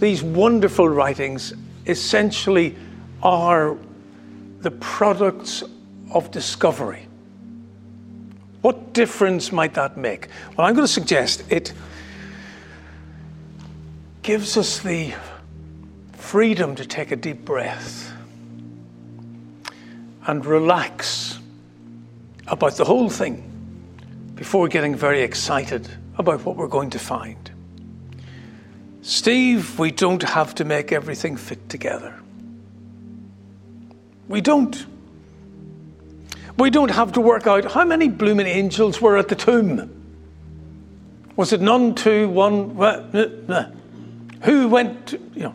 [0.00, 1.52] these wonderful writings
[1.86, 2.74] essentially
[3.22, 3.76] are
[4.60, 5.62] the products
[6.10, 7.06] of discovery.
[8.62, 10.28] What difference might that make?
[10.56, 11.74] Well, I'm going to suggest it
[14.28, 15.14] gives us the
[16.12, 18.12] freedom to take a deep breath
[20.26, 21.38] and relax
[22.46, 23.42] about the whole thing
[24.34, 27.50] before getting very excited about what we're going to find.
[29.00, 32.14] Steve, we don't have to make everything fit together.
[34.28, 34.84] We don't.
[36.58, 39.90] We don't have to work out how many blooming angels were at the tomb.
[41.34, 42.76] Was it none, two, one?
[44.42, 45.54] Who went, you know.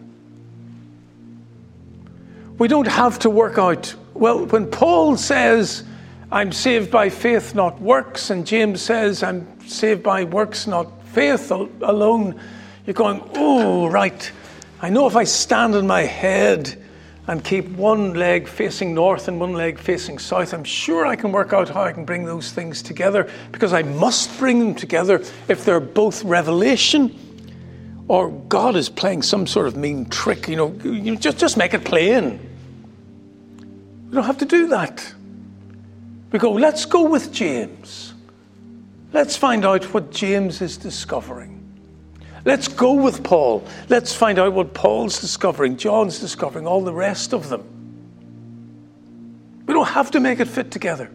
[2.57, 3.93] We don't have to work out.
[4.13, 5.83] Well, when Paul says,
[6.31, 11.51] I'm saved by faith, not works, and James says, I'm saved by works, not faith
[11.51, 12.39] alone,
[12.85, 14.31] You're going, oh, right.
[14.81, 16.81] I know if I stand on my head
[17.27, 21.31] and keep one leg facing north and one leg facing south, I'm sure I can
[21.31, 25.23] work out how I can bring those things together because I must bring them together
[25.47, 27.17] if they're both revelation
[28.07, 30.47] or God is playing some sort of mean trick.
[30.47, 32.39] You know, you just, just make it plain.
[34.09, 35.13] We don't have to do that.
[36.31, 38.13] We go, let's go with James.
[39.13, 41.59] Let's find out what James is discovering.
[42.45, 43.65] Let's go with Paul.
[43.87, 47.63] Let's find out what Paul's discovering, John's discovering, all the rest of them.
[49.65, 51.09] We don't have to make it fit together.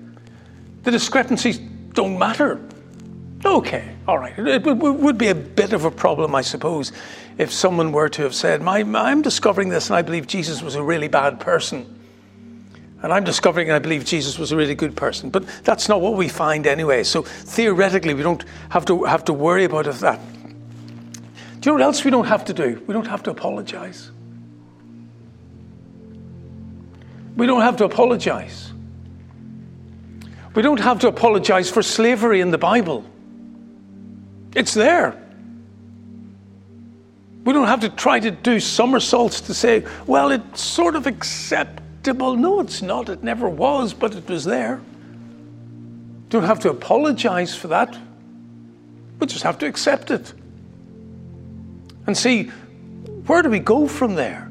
[0.85, 1.59] The discrepancies
[1.93, 2.61] don't matter.
[3.49, 4.39] Okay, all right.
[4.39, 6.93] It would be a bit of a problem, I suppose,
[7.39, 10.83] if someone were to have said, I'm discovering this and I believe Jesus was a
[10.83, 11.95] really bad person.
[13.03, 15.31] And I'm discovering I believe Jesus was a really good person.
[15.31, 17.05] But that's not what we find anyway.
[17.05, 20.21] So theoretically, we don't have to, have to worry about that.
[21.61, 22.83] Do you know what else we don't have to do?
[22.87, 24.11] We don't have to apologize.
[27.35, 28.73] We don't have to apologize.
[30.55, 33.05] We don't have to apologize for slavery in the Bible.
[34.55, 35.17] It's there.
[37.45, 42.37] We don't have to try to do somersaults to say, well, it's sort of acceptable.
[42.37, 43.09] No, it's not.
[43.09, 44.81] It never was, but it was there.
[46.29, 47.97] Don't have to apologize for that.
[49.19, 50.33] We just have to accept it
[52.07, 52.51] and see
[53.27, 54.51] where do we go from there?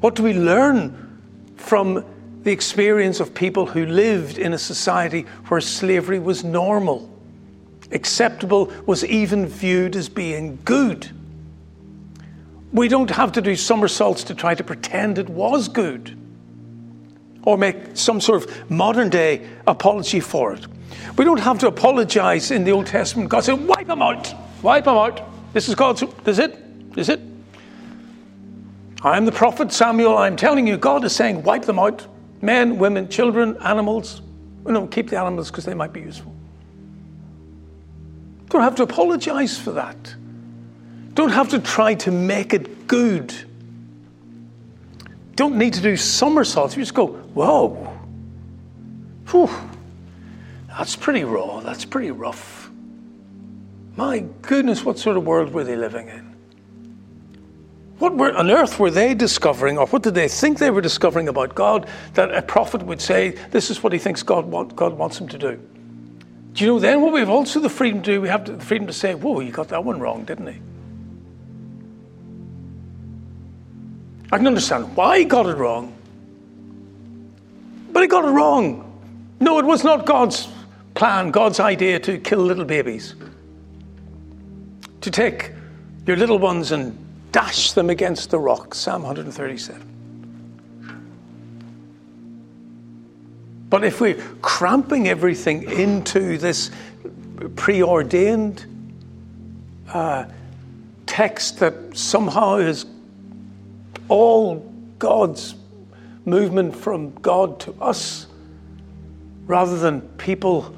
[0.00, 2.04] What do we learn from
[2.42, 7.07] the experience of people who lived in a society where slavery was normal?
[7.92, 11.10] Acceptable was even viewed as being good.
[12.72, 16.18] We don't have to do somersaults to try to pretend it was good
[17.44, 20.66] or make some sort of modern day apology for it.
[21.16, 23.30] We don't have to apologize in the Old Testament.
[23.30, 25.22] God said, wipe them out, wipe them out.
[25.54, 27.20] This is God's, this is it, this is it.
[29.02, 30.18] I'm the prophet Samuel.
[30.18, 32.06] I'm telling you, God is saying, wipe them out.
[32.42, 34.22] Men, women, children, animals.
[34.66, 36.34] No, keep the animals because they might be useful.
[38.48, 40.14] Don't have to apologize for that.
[41.14, 43.34] Don't have to try to make it good.
[45.36, 46.76] Don't need to do somersaults.
[46.76, 47.92] You just go, whoa.
[49.30, 49.50] Whew.
[50.68, 51.60] That's pretty raw.
[51.60, 52.70] That's pretty rough.
[53.96, 56.28] My goodness, what sort of world were they living in?
[57.98, 61.28] What were, on earth were they discovering, or what did they think they were discovering
[61.28, 64.94] about God that a prophet would say, This is what he thinks God, want, God
[64.94, 65.60] wants him to do?
[66.58, 68.20] Do you know then what we have also the freedom to do?
[68.20, 70.58] We have the freedom to say, Whoa, you got that one wrong, didn't he?
[74.32, 75.96] I can understand why he got it wrong,
[77.92, 78.84] but he got it wrong.
[79.38, 80.48] No, it was not God's
[80.94, 83.14] plan, God's idea to kill little babies
[85.00, 85.52] to take
[86.08, 86.98] your little ones and
[87.30, 88.74] dash them against the rock.
[88.74, 89.97] Psalm 137.
[93.70, 96.70] But if we're cramping everything into this
[97.56, 98.64] preordained
[99.92, 100.26] uh,
[101.06, 102.86] text that somehow is
[104.08, 105.54] all God's
[106.24, 108.26] movement from God to us,
[109.46, 110.74] rather than people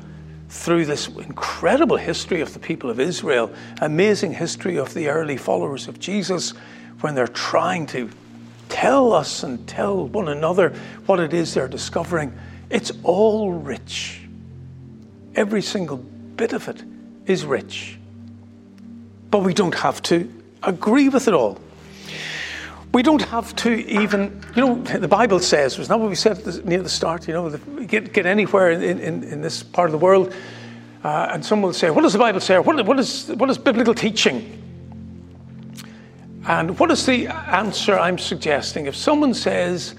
[0.48, 5.86] through this incredible history of the people of Israel, amazing history of the early followers
[5.86, 6.50] of Jesus,
[7.00, 8.10] when they're trying to
[8.68, 10.70] tell us and tell one another
[11.06, 12.36] what it is they're discovering.
[12.70, 14.20] It's all rich.
[15.34, 16.82] Every single bit of it
[17.26, 17.98] is rich.
[19.30, 21.58] But we don't have to agree with it all.
[22.92, 26.64] We don't have to even, you know, the Bible says, was not what we said
[26.64, 27.50] near the start, you know,
[27.86, 30.34] get, get anywhere in, in, in this part of the world,
[31.04, 32.58] uh, and someone will say, what does the Bible say?
[32.58, 34.56] What, what, is, what is biblical teaching?
[36.48, 38.86] And what is the answer I'm suggesting?
[38.86, 39.94] If someone says,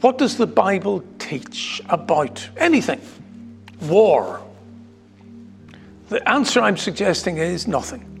[0.00, 3.00] what does the Bible teach about anything?
[3.82, 4.42] War.
[6.08, 8.12] The answer I'm suggesting is nothing.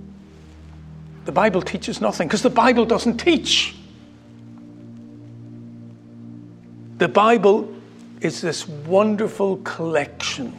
[1.24, 3.74] The Bible teaches nothing because the Bible doesn't teach.
[6.98, 7.72] The Bible
[8.20, 10.56] is this wonderful collection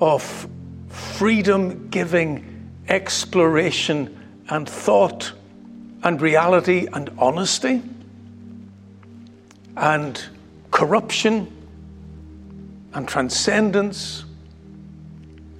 [0.00, 0.48] of
[0.88, 5.32] freedom giving exploration and thought
[6.02, 7.82] and reality and honesty
[9.76, 10.22] and
[10.70, 11.50] corruption
[12.94, 14.24] and transcendence.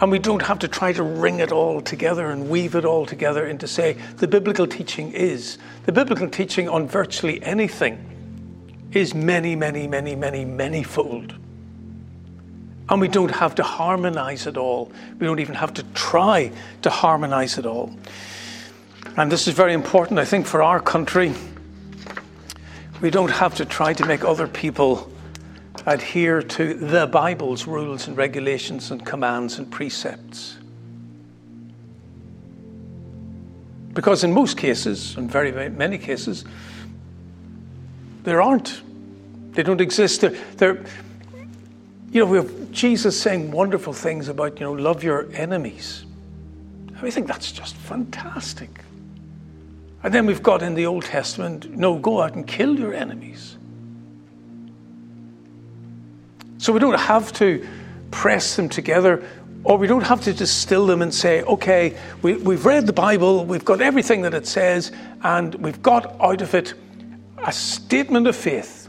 [0.01, 3.07] And we don't have to try to wring it all together and weave it all
[3.07, 5.59] together into say the biblical teaching is.
[5.85, 8.05] The biblical teaching on virtually anything
[8.93, 11.35] is many, many, many, many, many fold.
[12.89, 14.93] And we don't have to harmonize it all.
[15.19, 16.53] We don't even have to try
[16.83, 17.93] to harmonize it all.
[19.17, 21.35] And this is very important, I think, for our country.
[23.01, 25.11] We don't have to try to make other people
[25.86, 30.57] adhere to the Bible's rules and regulations and commands and precepts.
[33.92, 36.44] Because in most cases, in very, many cases,
[38.24, 38.82] there aren't.
[39.53, 40.20] They don't exist.
[40.20, 40.84] They're, they're,
[42.11, 46.05] you know, we have Jesus saying wonderful things about, you know, love your enemies.
[47.01, 48.70] I think that's just fantastic.
[50.07, 53.59] And then we've got in the Old Testament, no, go out and kill your enemies.
[56.59, 57.66] So we don't have to
[58.12, 59.24] press them together
[59.64, 63.44] or we don't have to distill them and say, okay, we, we've read the Bible,
[63.44, 64.92] we've got everything that it says,
[65.24, 66.74] and we've got out of it
[67.44, 68.88] a statement of faith.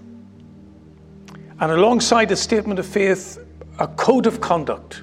[1.59, 3.43] And alongside a statement of faith,
[3.79, 5.01] a code of conduct.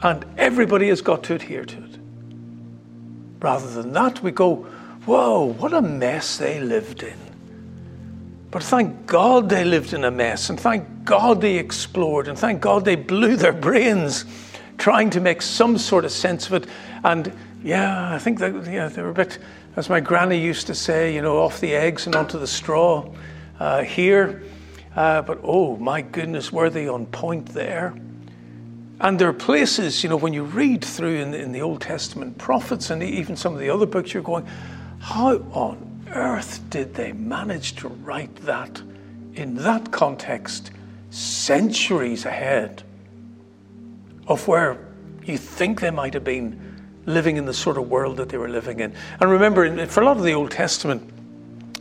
[0.00, 1.98] And everybody has got to adhere to it.
[3.40, 4.66] Rather than that, we go,
[5.06, 7.16] whoa, what a mess they lived in.
[8.50, 12.60] But thank God they lived in a mess, and thank God they explored, and thank
[12.60, 14.24] God they blew their brains
[14.78, 16.66] trying to make some sort of sense of it.
[17.02, 17.32] And
[17.62, 19.38] yeah, I think that yeah, they were a bit,
[19.76, 23.10] as my granny used to say, you know, off the eggs and onto the straw
[23.58, 24.42] uh, here.
[24.94, 27.94] Uh, but oh my goodness, were they on point there?
[29.00, 31.80] And there are places, you know, when you read through in the, in the Old
[31.80, 34.46] Testament prophets and even some of the other books, you're going,
[35.04, 38.82] how on earth did they manage to write that
[39.34, 40.70] in that context
[41.10, 42.82] centuries ahead?
[44.26, 44.78] of where
[45.24, 46.60] you think they might have been
[47.06, 48.94] living in the sort of world that they were living in.
[49.20, 51.10] And remember, for a lot of the Old Testament,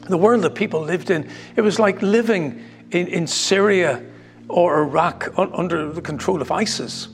[0.10, 4.04] the world that people lived in, it was like living in, in Syria
[4.50, 7.08] or Iraq under the control of ISIS.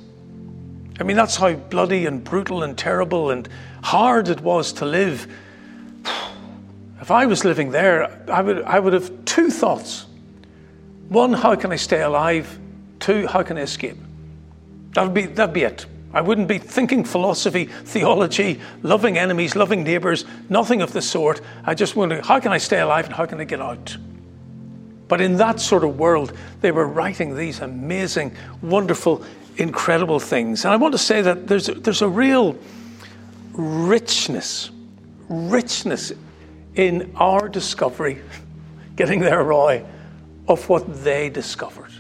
[1.00, 3.48] I mean, that's how bloody and brutal and terrible and
[3.84, 5.28] hard it was to live.
[7.10, 10.06] If I was living there, I would, I would have two thoughts.
[11.08, 12.60] One, how can I stay alive?
[13.00, 13.98] Two, how can I escape?
[14.94, 15.88] That'd be, that'd be it.
[16.14, 21.42] I wouldn't be thinking philosophy, theology, loving enemies, loving neighbors, nothing of the sort.
[21.66, 23.98] I just wonder how can I stay alive and how can I get out?
[25.08, 29.26] But in that sort of world, they were writing these amazing, wonderful,
[29.58, 30.64] incredible things.
[30.64, 32.56] And I want to say that there's there's a real
[33.54, 34.70] richness,
[35.28, 36.12] richness
[36.80, 38.22] in our discovery,
[38.96, 39.84] getting there, Roy,
[40.48, 41.92] of what they discovered.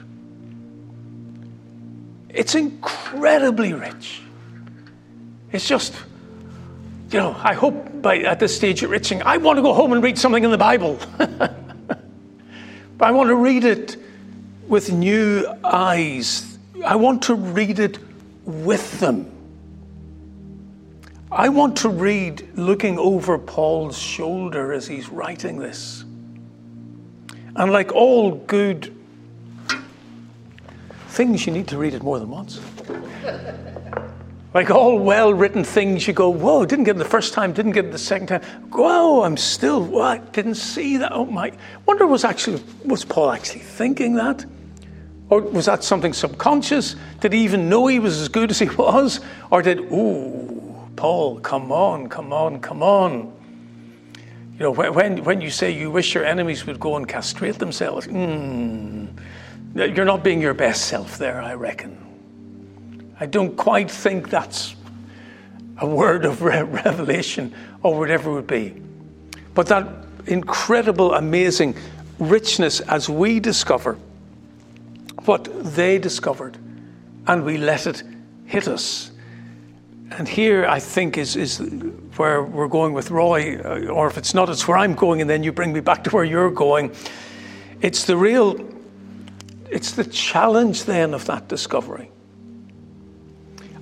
[2.30, 4.22] It's incredibly rich.
[5.52, 5.94] It's just,
[7.12, 9.22] you know, I hope by at this stage you're itching.
[9.22, 10.98] I want to go home and read something in the Bible.
[11.18, 12.00] but
[13.02, 13.98] I want to read it
[14.70, 16.58] with new eyes.
[16.86, 18.00] I want to read it
[18.46, 19.30] with them.
[21.32, 26.04] I want to read looking over Paul's shoulder as he's writing this.
[27.56, 28.96] And like all good
[31.10, 32.60] things you need to read it more than once.
[34.56, 37.74] like all well written things, you go, whoa, didn't get it the first time, didn't
[37.74, 38.42] get it the second time.
[38.72, 40.34] Whoa, I'm still, what?
[40.34, 41.12] Didn't see that.
[41.12, 41.52] Oh my.
[41.86, 44.46] Wonder was actually, was Paul actually thinking that?
[45.30, 46.96] Or was that something subconscious?
[47.20, 49.20] Did he even know he was as good as he was?
[49.52, 50.49] Or did, ooh,
[51.00, 53.32] Paul, come on, come on, come on.
[54.56, 58.06] You know, when, when you say you wish your enemies would go and castrate themselves,
[58.06, 59.06] hmm,
[59.76, 63.16] you're not being your best self there, I reckon.
[63.18, 64.76] I don't quite think that's
[65.78, 68.76] a word of re- revelation or whatever it would be.
[69.54, 69.88] But that
[70.28, 71.78] incredible, amazing
[72.20, 73.98] richness as we discover
[75.24, 76.58] what they discovered
[77.26, 78.04] and we let it
[78.48, 79.09] hit us.
[80.12, 81.60] And here, I think, is, is
[82.18, 85.30] where we're going with Roy, uh, or if it's not, it's where I'm going, and
[85.30, 86.96] then you bring me back to where you're going.
[87.82, 88.58] It's the real
[89.70, 92.10] it's the challenge then of that discovery.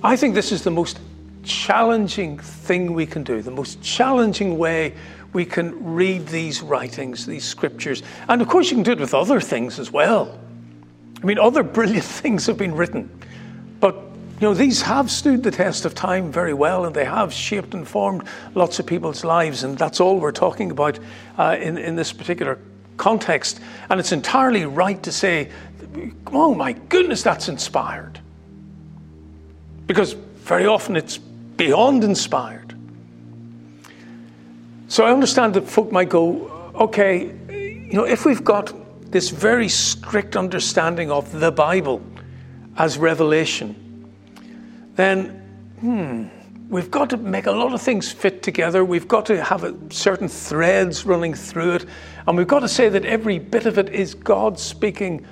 [0.02, 1.00] I think this is the most
[1.42, 4.94] challenging thing we can do, the most challenging way
[5.32, 8.02] we can read these writings, these scriptures.
[8.28, 10.38] And of course, you can do it with other things as well.
[11.22, 13.10] I mean, other brilliant things have been written.
[13.80, 13.96] But,
[14.40, 17.74] you know, these have stood the test of time very well and they have shaped
[17.74, 18.22] and formed
[18.54, 19.64] lots of people's lives.
[19.64, 20.98] And that's all we're talking about
[21.36, 22.58] uh, in, in this particular
[22.96, 23.60] context.
[23.90, 25.50] And it's entirely right to say
[26.28, 28.20] oh my goodness, that's inspired.
[29.86, 32.74] Because very often it's beyond inspired.
[34.88, 38.72] So I understand that folk might go, okay, you know, if we've got
[39.10, 42.02] this very strict understanding of the Bible
[42.76, 43.87] as revelation,
[44.98, 45.28] then,
[45.78, 46.26] hmm,
[46.68, 48.84] we've got to make a lot of things fit together.
[48.84, 51.86] We've got to have a, certain threads running through it.
[52.26, 55.24] And we've got to say that every bit of it is God speaking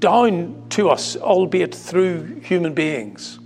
[0.00, 3.38] down to us, albeit through human beings.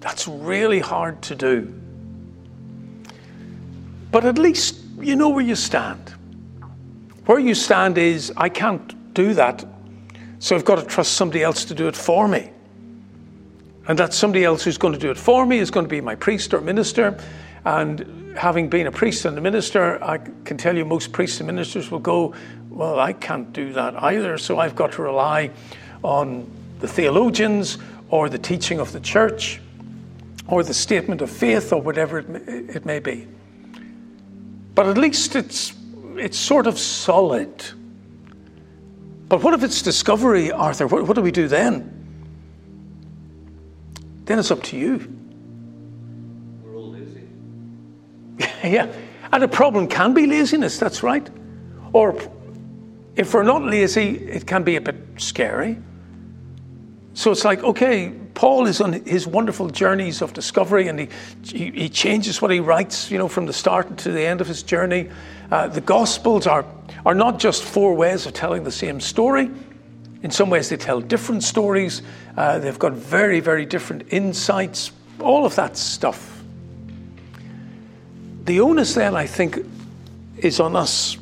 [0.00, 1.72] That's really hard to do.
[4.12, 6.12] But at least you know where you stand.
[7.24, 9.64] Where you stand is, I can't do that,
[10.40, 12.50] so I've got to trust somebody else to do it for me.
[13.88, 16.00] And that somebody else who's going to do it for me is going to be
[16.00, 17.18] my priest or minister.
[17.64, 21.46] And having been a priest and a minister, I can tell you most priests and
[21.46, 22.34] ministers will go,
[22.68, 25.50] Well, I can't do that either, so I've got to rely
[26.02, 27.78] on the theologians
[28.10, 29.60] or the teaching of the church
[30.48, 33.26] or the statement of faith or whatever it may, be.
[34.74, 35.74] But at least it's,
[36.16, 37.64] it's sort of solid.
[39.28, 40.86] But what if it's discovery, Arthur?
[40.86, 41.95] What, what do we do then?
[44.26, 45.12] Then it's up to you.
[46.62, 47.22] We're all lazy.
[48.64, 48.92] yeah.
[49.32, 51.28] And a problem can be laziness, that's right.
[51.92, 52.16] Or
[53.16, 55.78] if we're not lazy, it can be a bit scary.
[57.14, 61.08] So it's like, okay, Paul is on his wonderful journeys of discovery and he,
[61.42, 64.46] he, he changes what he writes, you know, from the start to the end of
[64.46, 65.08] his journey.
[65.50, 66.66] Uh, the Gospels are,
[67.06, 69.50] are not just four ways of telling the same story.
[70.22, 72.02] In some ways, they tell different stories.
[72.36, 76.42] Uh, they've got very, very different insights, all of that stuff.
[78.44, 79.58] The onus then, I think,
[80.36, 81.16] is on us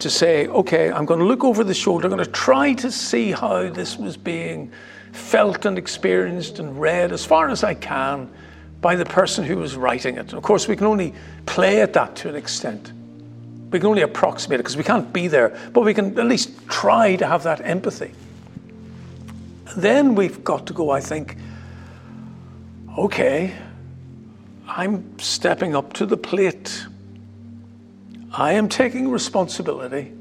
[0.00, 2.90] to say, okay, I'm going to look over the shoulder, I'm going to try to
[2.90, 4.70] see how this was being
[5.12, 8.30] felt and experienced and read as far as I can
[8.80, 10.32] by the person who was writing it.
[10.32, 11.14] Of course, we can only
[11.46, 12.92] play at that to an extent.
[13.70, 16.50] We can only approximate it because we can't be there, but we can at least
[16.68, 18.12] try to have that empathy.
[19.74, 21.36] Then we've got to go, I think,
[22.98, 23.54] okay,
[24.68, 26.86] I'm stepping up to the plate.
[28.32, 30.12] I am taking responsibility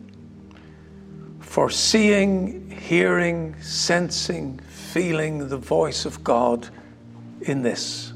[1.39, 6.67] for seeing, hearing, sensing, feeling the voice of God
[7.41, 8.13] in this.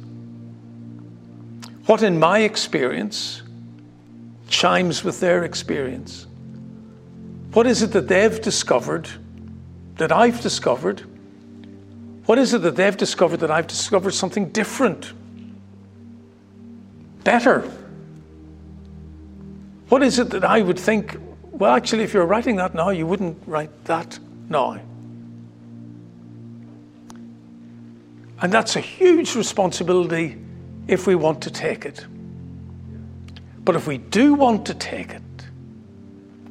[1.85, 3.41] What, in my experience,
[4.47, 6.27] chimes with their experience?
[7.53, 9.09] What is it that they've discovered
[9.95, 11.08] that I've discovered?
[12.29, 15.13] What is it that they've discovered that I've discovered something different,
[17.23, 17.61] better?
[19.87, 21.17] What is it that I would think,
[21.49, 24.79] well, actually, if you're writing that now, you wouldn't write that now?
[28.39, 30.37] And that's a huge responsibility
[30.87, 32.05] if we want to take it.
[33.57, 35.23] But if we do want to take it,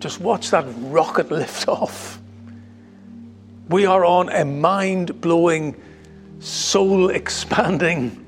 [0.01, 2.19] just watch that rocket lift off.
[3.69, 5.77] We are on a mind blowing,
[6.41, 8.25] soul expanding,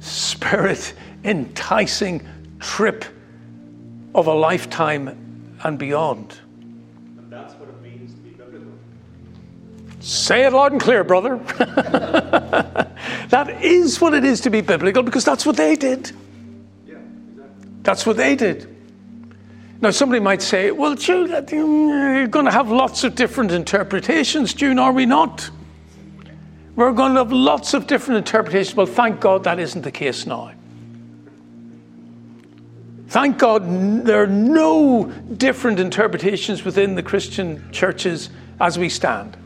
[0.00, 2.26] spirit enticing
[2.58, 3.04] trip
[4.14, 6.38] of a lifetime and beyond.
[7.18, 8.72] And that's what it means to be biblical.
[10.00, 11.36] Say it loud and clear, brother.
[13.28, 16.10] that is what it is to be biblical because that's what they did.
[16.86, 17.68] Yeah, exactly.
[17.82, 18.73] That's what they did.
[19.84, 24.54] Now, somebody might say, well, June, uh, you're going to have lots of different interpretations,
[24.54, 25.50] June, are we not?
[26.74, 28.74] We're going to have lots of different interpretations.
[28.74, 30.52] Well, thank God that isn't the case now.
[33.08, 38.30] Thank God there are no different interpretations within the Christian churches
[38.62, 39.36] as we stand.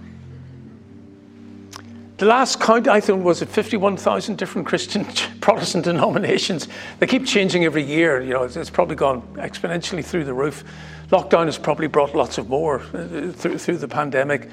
[2.19, 5.05] The last count I think was at 51,000 different Christian
[5.41, 6.67] Protestant denominations.
[6.99, 8.21] They keep changing every year.
[8.21, 10.65] You know, it's, it's, probably gone exponentially through the roof.
[11.11, 14.51] Lockdown has probably brought lots of more uh, through, through the pandemic.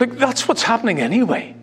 [0.00, 1.54] Look, that's what's happening anyway.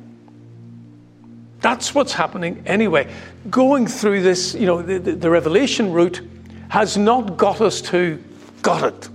[1.59, 3.13] That's what's happening anyway.
[3.49, 6.21] Going through this, you know, the, the, the revelation route
[6.69, 8.23] has not got us to
[8.61, 9.09] got it.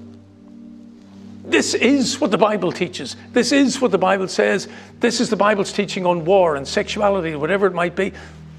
[1.53, 3.15] This is what the Bible teaches.
[3.35, 4.69] This is what the Bible says.
[5.01, 8.15] This is the Bible's teaching on war and sexuality, whatever it might be.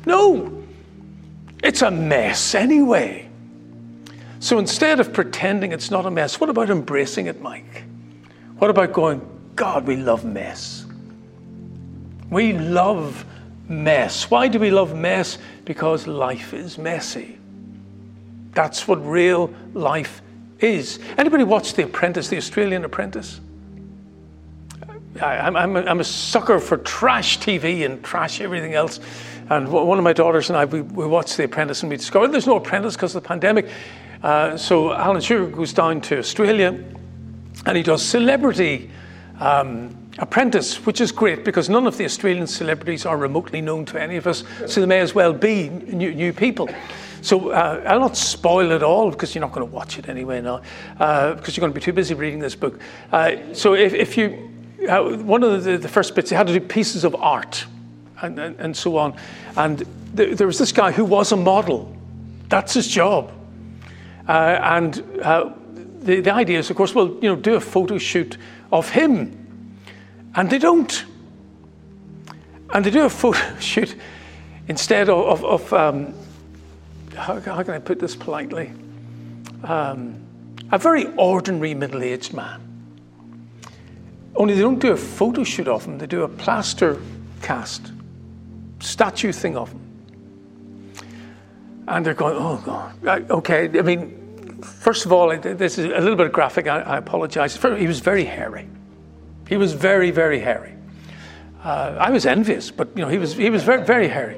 [0.06, 0.64] No,
[1.64, 3.28] it's a mess anyway.
[4.40, 7.84] So instead of pretending it's not a mess, what about embracing it, Mike?
[8.60, 10.86] What about going, God, we love mess?
[12.30, 13.26] We love
[13.68, 14.30] mess.
[14.30, 15.40] Why do we love mess?
[15.66, 17.40] Because life is messy.
[18.52, 20.22] That's what real life
[20.64, 21.00] is.
[21.18, 23.40] Anybody watch The Apprentice, the Australian Apprentice?
[25.22, 29.00] I, am a sucker for trash TV and trash everything else.
[29.50, 32.30] And one of my daughters and I, we, we watched The Apprentice and we discovered
[32.30, 33.70] there's no apprentice because of the pandemic.
[34.24, 36.84] Uh, so Alan Sugar goes down to Australia
[37.66, 38.90] and he does celebrity
[39.40, 44.02] um, apprentice, which is great because none of the Australian celebrities are remotely known to
[44.02, 46.70] any of us, so they may as well be new, new people.
[47.24, 50.42] So uh, I'll not spoil it all because you're not going to watch it anyway
[50.42, 50.62] now,
[51.00, 52.82] uh, because you're going to be too busy reading this book.
[53.14, 54.52] Uh, so if, if you,
[54.90, 57.66] uh, one of the, the, first bits, had to do pieces of art
[58.22, 59.16] and, and, and so on.
[59.56, 61.96] And th- there was this guy who was a model.
[62.50, 63.32] That's his job.
[64.28, 65.54] Uh, and uh,
[66.00, 68.38] the, the idea is, of course, well, you know, do a photo shoot
[68.70, 69.78] of him.
[70.36, 71.06] And they don't.
[72.74, 73.96] And they do a photo shoot
[74.68, 76.14] instead of, of, of um,
[77.16, 78.72] how, how, can I put this politely?
[79.64, 80.22] Um,
[80.72, 82.62] a very ordinary middle aged man.
[84.36, 87.00] Only they don't do a photo shoot of him, they do a plaster
[87.42, 87.92] cast,
[88.80, 89.80] statue thing of him.
[91.88, 93.30] And they're going, oh, God.
[93.30, 97.56] Okay, I mean, first of all, this is a little bit graphic, I, I apologize.
[97.56, 98.68] He was very hairy.
[99.48, 100.74] He was very, very hairy.
[101.64, 104.38] Uh, I was envious, but you know, he was, he was very, very hairy.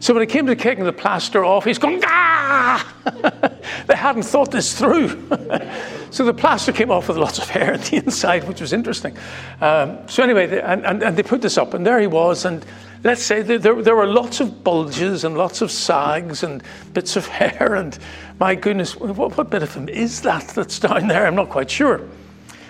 [0.00, 2.92] So when it came to taking the plaster off, he's going, ah!
[3.86, 5.08] they hadn't thought this through.
[6.10, 9.16] so the plaster came off with lots of hair on the inside, which was interesting.
[9.60, 12.44] Um, so anyway, they, and, and, and, they put this up, and there he was.
[12.44, 12.64] And
[13.04, 17.26] let's say there, there were lots of bulges and lots of sags and bits of
[17.26, 17.74] hair.
[17.74, 17.98] And
[18.38, 21.26] my goodness, what, what bit of him is that that's down there?
[21.26, 22.06] I'm not quite sure.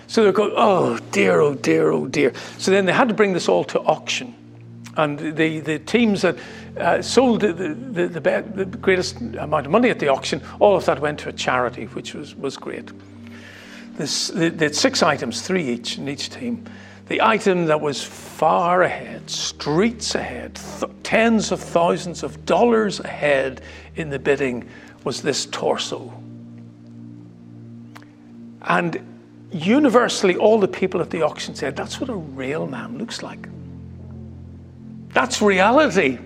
[0.06, 2.32] So they're going, oh dear, oh dear, oh dear.
[2.58, 4.34] So then they had to bring this all to auction.
[4.96, 6.36] And the, the teams that
[6.78, 10.86] uh, sold the, the, the, the, greatest amount of money at the auction, all of
[10.86, 12.90] that went to a charity, which was, was great.
[13.96, 16.64] This, they six items, three each in each team.
[17.08, 23.62] The item that was far ahead, streets ahead, th- tens of thousands of dollars ahead
[23.94, 24.68] in the bidding
[25.04, 26.12] was this torso.
[28.62, 29.00] And
[29.52, 33.48] universally, all the people at the auction said, That's what a real man looks like.
[35.16, 36.18] That's reality.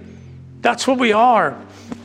[0.63, 1.57] That's what we are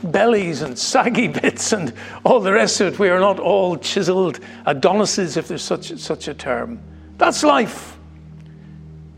[0.04, 1.92] bellies and saggy bits and
[2.24, 2.98] all the rest of it.
[3.00, 6.78] We are not all chiseled Adonises, if there's such, such a term.
[7.18, 7.98] That's life.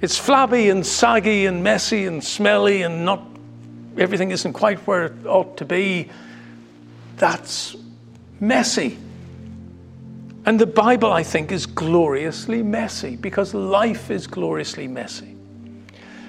[0.00, 3.22] It's flabby and saggy and messy and smelly and not
[3.98, 6.08] everything isn't quite where it ought to be.
[7.18, 7.76] That's
[8.40, 8.96] messy.
[10.46, 15.37] And the Bible, I think, is gloriously messy because life is gloriously messy.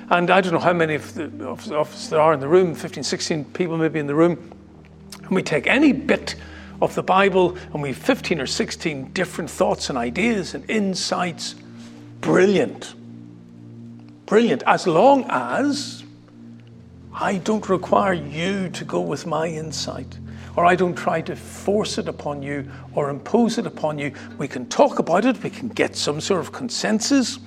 [0.10, 3.04] And I don't know how many of, the, of, there are in the room 15,
[3.04, 4.52] 16 people maybe in the room.
[5.24, 6.36] And we take any bit
[6.82, 11.56] of the Bible and we have 15 or 16 different thoughts and ideas and insights.
[12.22, 12.96] Brilliant.
[14.26, 14.64] Brilliant.
[14.66, 16.04] As long as
[17.14, 20.18] I don't require you to go with my insight
[20.56, 24.12] or I don't try to force it upon you or impose it upon you.
[24.38, 27.40] We can talk about it, we can get some sort of consensus.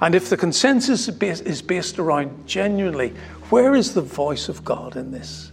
[0.00, 3.14] And if the consensus is based around genuinely,
[3.50, 5.52] where is the voice of God in this?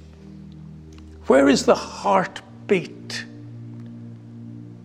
[1.27, 3.25] Where is the heartbeat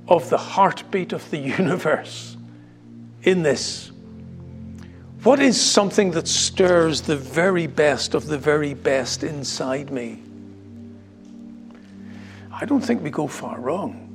[0.09, 2.37] of the heartbeat of the universe
[3.23, 3.91] in this?
[5.23, 10.23] What is something that stirs the very best of the very best inside me?
[12.53, 14.07] I don't think we go far wrong.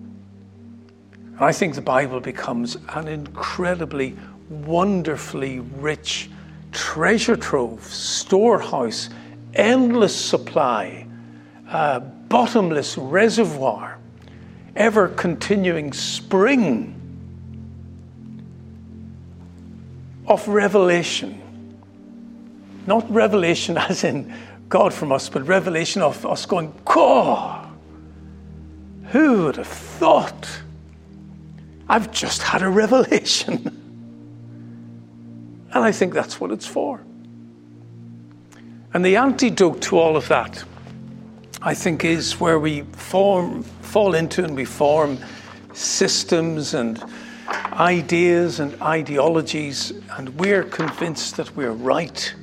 [1.39, 4.15] I think the Bible becomes an incredibly,
[4.51, 6.29] wonderfully rich
[6.71, 9.09] treasure trove, storehouse,
[9.53, 11.07] endless supply,
[11.69, 13.97] uh, bottomless reservoir,
[14.75, 16.97] ever continuing spring
[20.27, 21.41] of revelation.
[22.87, 24.33] Not revelation as in
[24.69, 26.73] God from us, but revelation of us going,
[29.11, 30.47] who would have thought?
[31.89, 33.77] I've just had a revelation.
[35.73, 37.01] and I think that's what it's for.
[38.93, 40.63] And the antidote to all of that,
[41.61, 45.17] I think, is where we form, fall into and we form
[45.73, 47.01] systems and
[47.73, 52.33] ideas and ideologies, and we're convinced that we're right.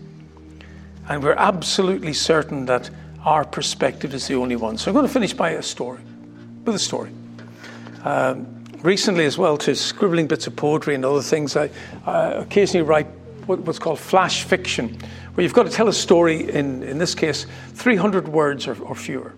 [1.09, 2.91] And we're absolutely certain that
[3.25, 4.79] our perspective is the only one.
[4.79, 6.01] So I'm going to finish by a story
[6.65, 7.11] with a story.
[8.05, 11.71] Um, recently, as well, to scribbling bits of poetry and other things, I
[12.07, 13.07] uh, occasionally write
[13.49, 14.99] what's called flash fiction,
[15.35, 18.95] where you've got to tell a story in, in this case, 300 words or, or
[18.95, 19.35] fewer.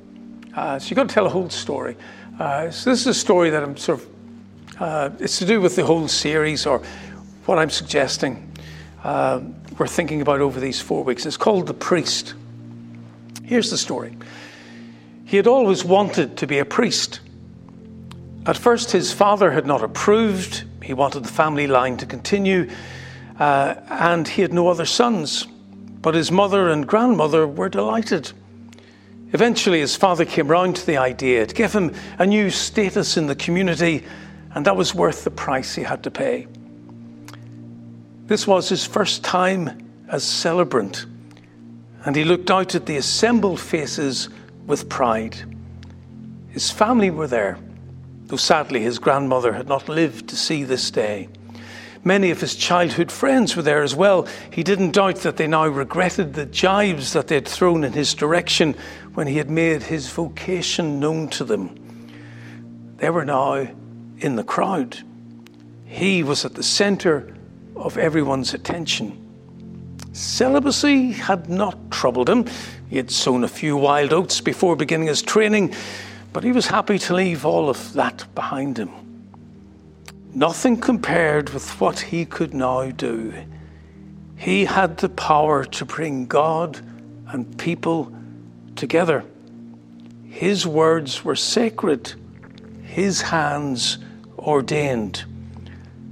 [0.54, 1.96] Uh, so you've got to tell a whole story.
[2.38, 4.08] Uh, so this is a story that I'm sort of,
[4.80, 6.82] uh, it's to do with the whole series or
[7.46, 8.50] what I'm suggesting
[9.04, 9.40] uh,
[9.78, 11.24] we're thinking about over these four weeks.
[11.24, 12.34] It's called The Priest.
[13.44, 14.16] Here's the story.
[15.24, 17.20] He had always wanted to be a priest.
[18.46, 20.64] At first, his father had not approved.
[20.82, 22.68] He wanted the family line to continue.
[23.40, 25.48] Uh, and he had no other sons.
[26.02, 28.32] But his mother and grandmother were delighted.
[29.32, 33.26] Eventually, his father came round to the idea to give him a new status in
[33.26, 34.04] the community,
[34.54, 36.46] and that was worth the price he had to pay.
[38.26, 41.06] This was his first time as celebrant,
[42.04, 44.28] and he looked out at the assembled faces
[44.66, 45.36] with pride.
[46.48, 47.58] His family were there,
[48.26, 51.28] though sadly his grandmother had not lived to see this day.
[52.02, 54.26] Many of his childhood friends were there as well.
[54.50, 58.14] He didn't doubt that they now regretted the jibes that they had thrown in his
[58.14, 58.74] direction
[59.14, 61.76] when he had made his vocation known to them.
[62.96, 63.68] They were now
[64.18, 64.98] in the crowd.
[65.84, 67.34] He was at the center
[67.76, 69.16] of everyone's attention.
[70.12, 72.46] Celibacy had not troubled him.
[72.88, 75.74] He had sown a few wild oats before beginning his training,
[76.32, 78.90] but he was happy to leave all of that behind him.
[80.34, 83.34] Nothing compared with what he could now do.
[84.36, 86.80] He had the power to bring God
[87.26, 88.12] and people
[88.76, 89.24] together.
[90.28, 92.14] His words were sacred,
[92.84, 93.98] his hands
[94.38, 95.24] ordained.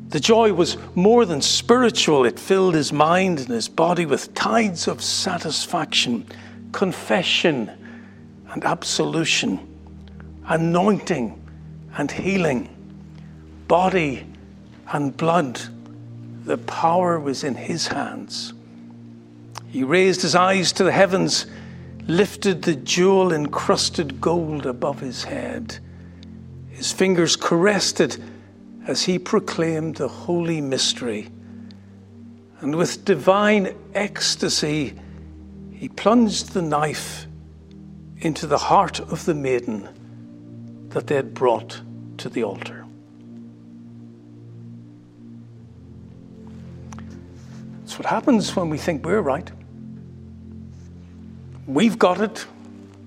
[0.09, 4.89] The joy was more than spiritual, it filled his mind and his body with tides
[4.89, 6.27] of satisfaction,
[6.73, 7.71] confession
[8.51, 9.61] and absolution,
[10.47, 11.41] anointing
[11.97, 12.75] and healing
[13.69, 14.27] body
[14.91, 15.61] and blood.
[16.45, 18.55] The power was in his hands.
[19.69, 21.47] He raised his eyes to the heavens,
[22.07, 25.79] lifted the jewel encrusted gold above his head.
[26.71, 28.19] His fingers caressed it
[28.87, 31.29] as he proclaimed the holy mystery.
[32.61, 34.95] And with divine ecstasy,
[35.73, 37.27] he plunged the knife
[38.21, 39.89] into the heart of the maiden
[40.89, 41.81] that they had brought
[42.17, 42.78] to the altar.
[47.99, 49.51] What happens when we think we're right.
[51.67, 52.47] We've got it.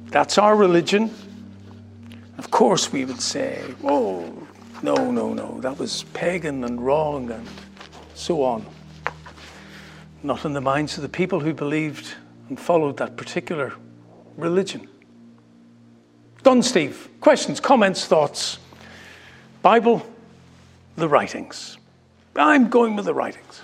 [0.07, 1.09] That's our religion.
[2.37, 4.47] Of course, we would say, oh,
[4.83, 7.47] no, no, no, that was pagan and wrong and
[8.15, 8.65] so on.
[10.23, 12.13] Not in the minds of the people who believed
[12.49, 13.73] and followed that particular
[14.35, 14.89] religion.
[16.43, 17.09] Done, Steve.
[17.21, 18.59] Questions, comments, thoughts?
[19.61, 20.05] Bible,
[20.97, 21.77] the writings.
[22.35, 23.61] I'm going with the writings.